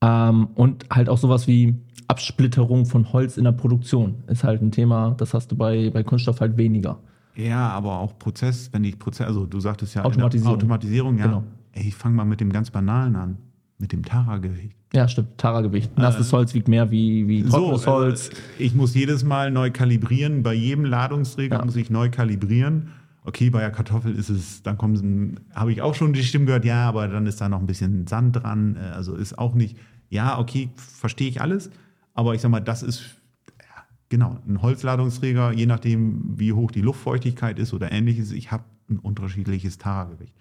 ähm, 0.00 0.48
und 0.54 0.86
halt 0.90 1.08
auch 1.08 1.18
sowas 1.18 1.48
wie 1.48 1.74
Absplitterung 2.06 2.86
von 2.86 3.12
Holz 3.12 3.36
in 3.36 3.44
der 3.44 3.52
Produktion 3.52 4.22
ist 4.28 4.44
halt 4.44 4.62
ein 4.62 4.70
Thema, 4.70 5.14
das 5.18 5.34
hast 5.34 5.50
du 5.50 5.56
bei, 5.56 5.90
bei 5.90 6.04
Kunststoff 6.04 6.40
halt 6.40 6.56
weniger. 6.56 7.00
Ja, 7.34 7.70
aber 7.70 7.98
auch 7.98 8.16
Prozess, 8.16 8.72
wenn 8.72 8.84
ich 8.84 8.98
Prozess, 8.98 9.26
also 9.26 9.46
du 9.46 9.58
sagtest 9.58 9.94
ja 9.94 10.04
Automatisierung. 10.04 10.54
Automatisierung, 10.54 11.18
ja. 11.18 11.26
Genau. 11.26 11.42
ey, 11.72 11.88
ich 11.88 11.94
fange 11.96 12.14
mal 12.14 12.24
mit 12.24 12.40
dem 12.40 12.52
ganz 12.52 12.70
Banalen 12.70 13.16
an, 13.16 13.38
mit 13.78 13.92
dem 13.92 14.04
Tara-Gewicht. 14.04 14.76
Ja, 14.92 15.08
stimmt. 15.08 15.36
Tara-Gewicht. 15.38 15.96
Nasses 15.98 16.32
Holz 16.32 16.54
wiegt 16.54 16.68
mehr 16.68 16.90
wie, 16.90 17.26
wie 17.26 17.42
trockenes 17.42 17.82
So, 17.82 17.90
Holz. 17.92 18.28
äh, 18.28 18.32
ich 18.62 18.74
muss 18.74 18.94
jedes 18.94 19.24
Mal 19.24 19.50
neu 19.50 19.70
kalibrieren. 19.70 20.42
Bei 20.42 20.54
jedem 20.54 20.84
Ladungsträger 20.84 21.58
Ja. 21.58 21.64
muss 21.64 21.74
ich 21.76 21.90
neu 21.90 22.10
kalibrieren. 22.10 22.90
Okay, 23.24 23.50
bei 23.50 23.60
der 23.60 23.70
Kartoffel 23.70 24.14
ist 24.14 24.28
es, 24.28 24.62
dann 24.62 24.76
kommen 24.78 25.40
habe 25.54 25.72
ich 25.72 25.80
auch 25.82 25.94
schon 25.94 26.12
die 26.12 26.22
Stimme 26.22 26.44
gehört, 26.44 26.64
ja, 26.66 26.86
aber 26.86 27.08
dann 27.08 27.26
ist 27.26 27.40
da 27.40 27.48
noch 27.48 27.58
ein 27.60 27.66
bisschen 27.66 28.06
Sand 28.06 28.36
dran. 28.36 28.76
äh, 28.76 28.80
Also 28.80 29.14
ist 29.16 29.38
auch 29.38 29.54
nicht, 29.54 29.76
ja, 30.10 30.38
okay, 30.38 30.68
verstehe 30.76 31.28
ich 31.28 31.40
alles. 31.40 31.70
Aber 32.12 32.34
ich 32.34 32.40
sag 32.42 32.50
mal, 32.50 32.60
das 32.60 32.82
ist, 32.84 33.16
ja, 33.58 33.82
genau, 34.10 34.38
ein 34.46 34.62
Holzladungsträger, 34.62 35.52
je 35.52 35.66
nachdem, 35.66 36.38
wie 36.38 36.52
hoch 36.52 36.70
die 36.70 36.82
Luftfeuchtigkeit 36.82 37.58
ist 37.58 37.72
oder 37.72 37.90
ähnliches, 37.90 38.30
ich 38.30 38.52
habe 38.52 38.62
ein 38.90 38.98
unterschiedliches 38.98 39.78
Tara-Gewicht. 39.78 40.34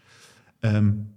Ähm, 0.61 1.07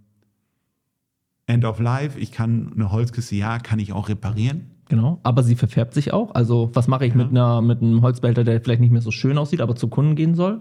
End 1.47 1.65
of 1.65 1.79
Life, 1.81 2.19
ich 2.19 2.33
kann 2.33 2.73
eine 2.75 2.91
Holzkiste, 2.91 3.37
ja, 3.37 3.59
kann 3.59 3.79
ich 3.79 3.93
auch 3.93 4.09
reparieren. 4.09 4.67
Genau. 4.89 5.19
Aber 5.23 5.43
sie 5.43 5.57
verfärbt 5.57 5.95
sich 5.95 6.13
auch. 6.13 6.35
Also, 6.35 6.71
was 6.75 6.89
mache 6.89 7.07
ich 7.07 7.13
Ja. 7.13 7.19
mit, 7.19 7.31
einer, 7.31 7.61
mit 7.63 7.83
einem 7.83 8.03
Holzbehälter, 8.03 8.45
der 8.45 8.61
vielleicht 8.61 8.81
nicht 8.81 8.93
mehr 8.93 9.01
so 9.03 9.11
schön 9.11 9.39
aussieht, 9.39 9.61
aber 9.61 9.75
zum 9.77 9.91
Kunden 9.91 10.15
gehen 10.17 10.35
soll? 10.35 10.61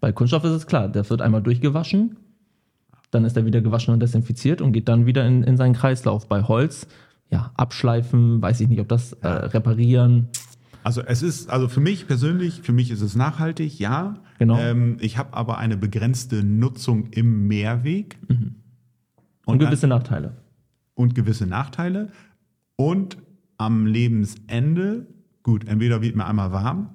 Bei 0.00 0.12
Kunststoff 0.12 0.44
ist 0.44 0.52
es 0.52 0.66
klar, 0.66 0.88
der 0.88 1.08
wird 1.08 1.20
einmal 1.22 1.42
durchgewaschen, 1.42 2.16
dann 3.10 3.24
ist 3.24 3.36
er 3.36 3.44
wieder 3.44 3.60
gewaschen 3.60 3.92
und 3.92 4.00
desinfiziert 4.00 4.60
und 4.60 4.72
geht 4.72 4.88
dann 4.88 5.06
wieder 5.06 5.26
in, 5.26 5.42
in 5.42 5.56
seinen 5.56 5.74
Kreislauf. 5.74 6.28
Bei 6.28 6.42
Holz, 6.44 6.86
ja, 7.30 7.50
abschleifen, 7.56 8.40
weiß 8.40 8.60
ich 8.60 8.68
nicht, 8.68 8.80
ob 8.80 8.88
das 8.88 9.12
äh, 9.14 9.28
reparieren. 9.28 10.28
Also 10.82 11.02
es 11.02 11.22
ist, 11.22 11.50
also 11.50 11.68
für 11.68 11.80
mich 11.80 12.06
persönlich, 12.06 12.60
für 12.62 12.72
mich 12.72 12.90
ist 12.90 13.02
es 13.02 13.14
nachhaltig, 13.14 13.78
ja. 13.78 14.14
Genau. 14.38 14.58
Ähm, 14.58 14.96
ich 15.00 15.18
habe 15.18 15.34
aber 15.34 15.58
eine 15.58 15.76
begrenzte 15.76 16.42
Nutzung 16.42 17.08
im 17.10 17.46
Mehrweg 17.48 18.16
Mhm. 18.28 18.54
Und, 19.46 19.58
gewisse 19.58 19.86
Nachteile. 19.86 20.36
und 20.94 21.14
gewisse 21.14 21.46
Nachteile. 21.46 22.10
Und 22.76 23.18
am 23.58 23.86
Lebensende, 23.86 25.06
gut, 25.42 25.66
entweder 25.66 26.02
wird 26.02 26.16
mir 26.16 26.26
einmal 26.26 26.52
warm, 26.52 26.90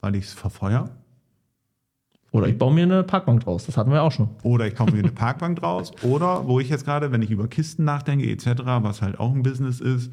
weil 0.00 0.16
ich 0.16 0.24
es 0.24 0.32
verfeuer, 0.32 0.90
Oder 2.30 2.48
ich 2.48 2.58
baue 2.58 2.74
mir 2.74 2.82
eine 2.82 3.04
Parkbank 3.04 3.40
draus, 3.44 3.66
das 3.66 3.76
hatten 3.76 3.90
wir 3.90 4.02
auch 4.02 4.12
schon. 4.12 4.28
oder 4.42 4.66
ich 4.66 4.74
kaufe 4.74 4.92
mir 4.92 4.98
eine 4.98 5.12
Parkbank 5.12 5.60
draus, 5.60 5.92
oder 6.02 6.46
wo 6.46 6.60
ich 6.60 6.68
jetzt 6.68 6.84
gerade, 6.84 7.10
wenn 7.10 7.22
ich 7.22 7.30
über 7.30 7.48
Kisten 7.48 7.84
nachdenke, 7.84 8.30
etc., 8.30 8.62
was 8.82 9.00
halt 9.00 9.18
auch 9.18 9.34
ein 9.34 9.42
Business 9.42 9.80
ist, 9.80 10.12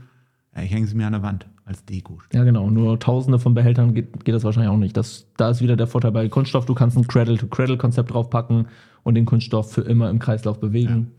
ja, 0.56 0.62
ich 0.64 0.72
hänge 0.72 0.88
sie 0.88 0.96
mir 0.96 1.06
an 1.08 1.14
der 1.14 1.24
Wand 1.24 1.48
als 1.66 1.84
Deko. 1.84 2.20
Ja, 2.32 2.46
genau. 2.46 2.70
Nur 2.70 2.98
tausende 3.00 3.40
von 3.40 3.54
Behältern 3.54 3.94
geht, 3.94 4.24
geht 4.24 4.34
das 4.34 4.46
wahrscheinlich 4.46 4.72
auch 4.72 4.78
nicht. 4.78 4.96
Das, 4.96 5.28
da 5.36 5.50
ist 5.50 5.62
wieder 5.62 5.76
der 5.76 5.88
Vorteil 5.88 6.14
bei 6.14 6.30
Kunststoff. 6.30 6.66
Du 6.66 6.74
kannst 6.74 6.96
ein 6.96 7.06
Cradle-to-Cradle-Konzept 7.08 8.14
draufpacken 8.14 8.68
und 9.04 9.16
den 9.16 9.26
Kunststoff 9.26 9.74
für 9.74 9.82
immer 9.82 10.10
im 10.10 10.20
Kreislauf 10.20 10.60
bewegen. 10.62 11.12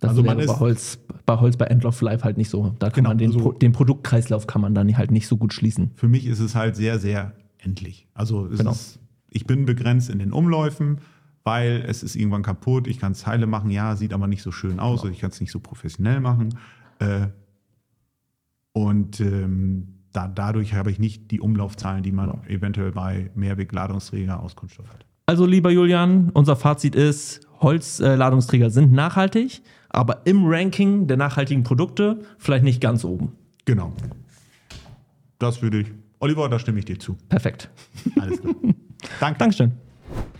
Das 0.00 0.10
Also 0.10 0.22
man 0.22 0.36
bei 0.36 0.44
ist- 0.44 0.60
Holz, 0.60 0.98
bei 1.24 1.36
Holz 1.38 1.56
bei 1.56 1.64
End 1.66 1.84
of 1.86 2.00
Life 2.02 2.22
halt 2.24 2.36
nicht 2.36 2.50
so. 2.50 2.74
Da 2.78 2.88
kann 2.90 2.96
Genau, 3.04 3.08
man 3.10 3.18
den, 3.18 3.28
also- 3.30 3.40
Pro, 3.40 3.52
den 3.52 3.72
Produktkreislauf 3.72 4.46
kann 4.46 4.60
man 4.60 4.74
dann 4.74 4.96
halt 4.98 5.10
nicht 5.10 5.26
so 5.26 5.36
gut 5.36 5.52
schließen. 5.54 5.90
Für 5.96 6.08
mich 6.08 6.26
ist 6.26 6.40
es 6.40 6.54
halt 6.54 6.76
sehr, 6.76 6.98
sehr 6.98 7.32
endlich. 7.58 8.06
Also 8.14 8.48
Genau. 8.48 8.72
ist, 8.72 8.98
ich 9.30 9.46
bin 9.46 9.64
begrenzt 9.64 10.10
in 10.10 10.18
den 10.18 10.32
Umläufen, 10.32 10.98
weil 11.44 11.82
es 11.86 12.02
ist 12.02 12.14
irgendwann 12.16 12.42
kaputt. 12.42 12.86
Ich 12.88 12.98
kann 12.98 13.14
Zeile 13.14 13.46
machen, 13.46 13.70
ja, 13.70 13.96
sieht 13.96 14.12
aber 14.12 14.26
nicht 14.26 14.42
so 14.42 14.52
schön 14.52 14.80
aus. 14.80 15.02
Genau. 15.02 15.12
Ich 15.14 15.20
kann 15.20 15.30
es 15.30 15.40
nicht 15.40 15.50
so 15.52 15.60
professionell 15.60 16.20
machen. 16.20 16.58
Äh, 16.98 17.28
und 18.72 19.20
ähm, 19.20 19.94
da, 20.12 20.28
dadurch 20.28 20.74
habe 20.74 20.90
ich 20.90 20.98
nicht 20.98 21.30
die 21.30 21.40
Umlaufzahlen, 21.40 22.02
die 22.02 22.12
man 22.12 22.30
Genau. 22.30 22.42
eventuell 22.48 22.92
bei 22.92 23.30
Mehrwegladungsträger 23.34 24.40
aus 24.42 24.56
Kunststoff 24.56 24.88
hat. 24.90 25.06
Also, 25.26 25.44
lieber 25.46 25.70
Julian, 25.70 26.30
unser 26.30 26.54
Fazit 26.56 26.94
ist, 26.94 27.40
Holzladungsträger 27.60 28.70
sind 28.70 28.92
nachhaltig, 28.92 29.62
aber 29.96 30.22
im 30.24 30.46
Ranking 30.46 31.06
der 31.06 31.16
nachhaltigen 31.16 31.62
Produkte 31.62 32.18
vielleicht 32.38 32.64
nicht 32.64 32.82
ganz 32.82 33.04
oben. 33.04 33.32
Genau. 33.64 33.92
Das 35.38 35.62
würde 35.62 35.80
ich. 35.80 35.86
Oliver, 36.20 36.48
da 36.48 36.58
stimme 36.58 36.78
ich 36.78 36.84
dir 36.84 36.98
zu. 36.98 37.16
Perfekt. 37.28 37.68
Alles 38.20 38.40
klar. 38.40 38.54
Danke. 39.20 39.38
Dankeschön. 39.38 39.72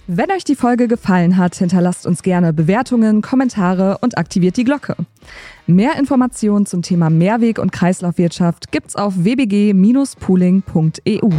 Wenn 0.07 0.31
euch 0.31 0.45
die 0.45 0.55
Folge 0.55 0.88
gefallen 0.88 1.37
hat, 1.37 1.57
hinterlasst 1.57 2.07
uns 2.07 2.23
gerne 2.23 2.53
Bewertungen, 2.53 3.23
Kommentare 3.23 3.99
und 4.01 4.19
aktiviert 4.19 4.57
die 4.57 4.64
Glocke. 4.64 4.95
Mehr 5.66 5.99
Informationen 5.99 6.66
zum 6.66 6.83
Thema 6.83 7.11
Mehrweg- 7.11 7.59
und 7.59 7.73
Kreislaufwirtschaft 7.73 8.71
gibt's 8.71 8.95
auf 8.95 9.25
wbg-pooling.eu. 9.25 11.31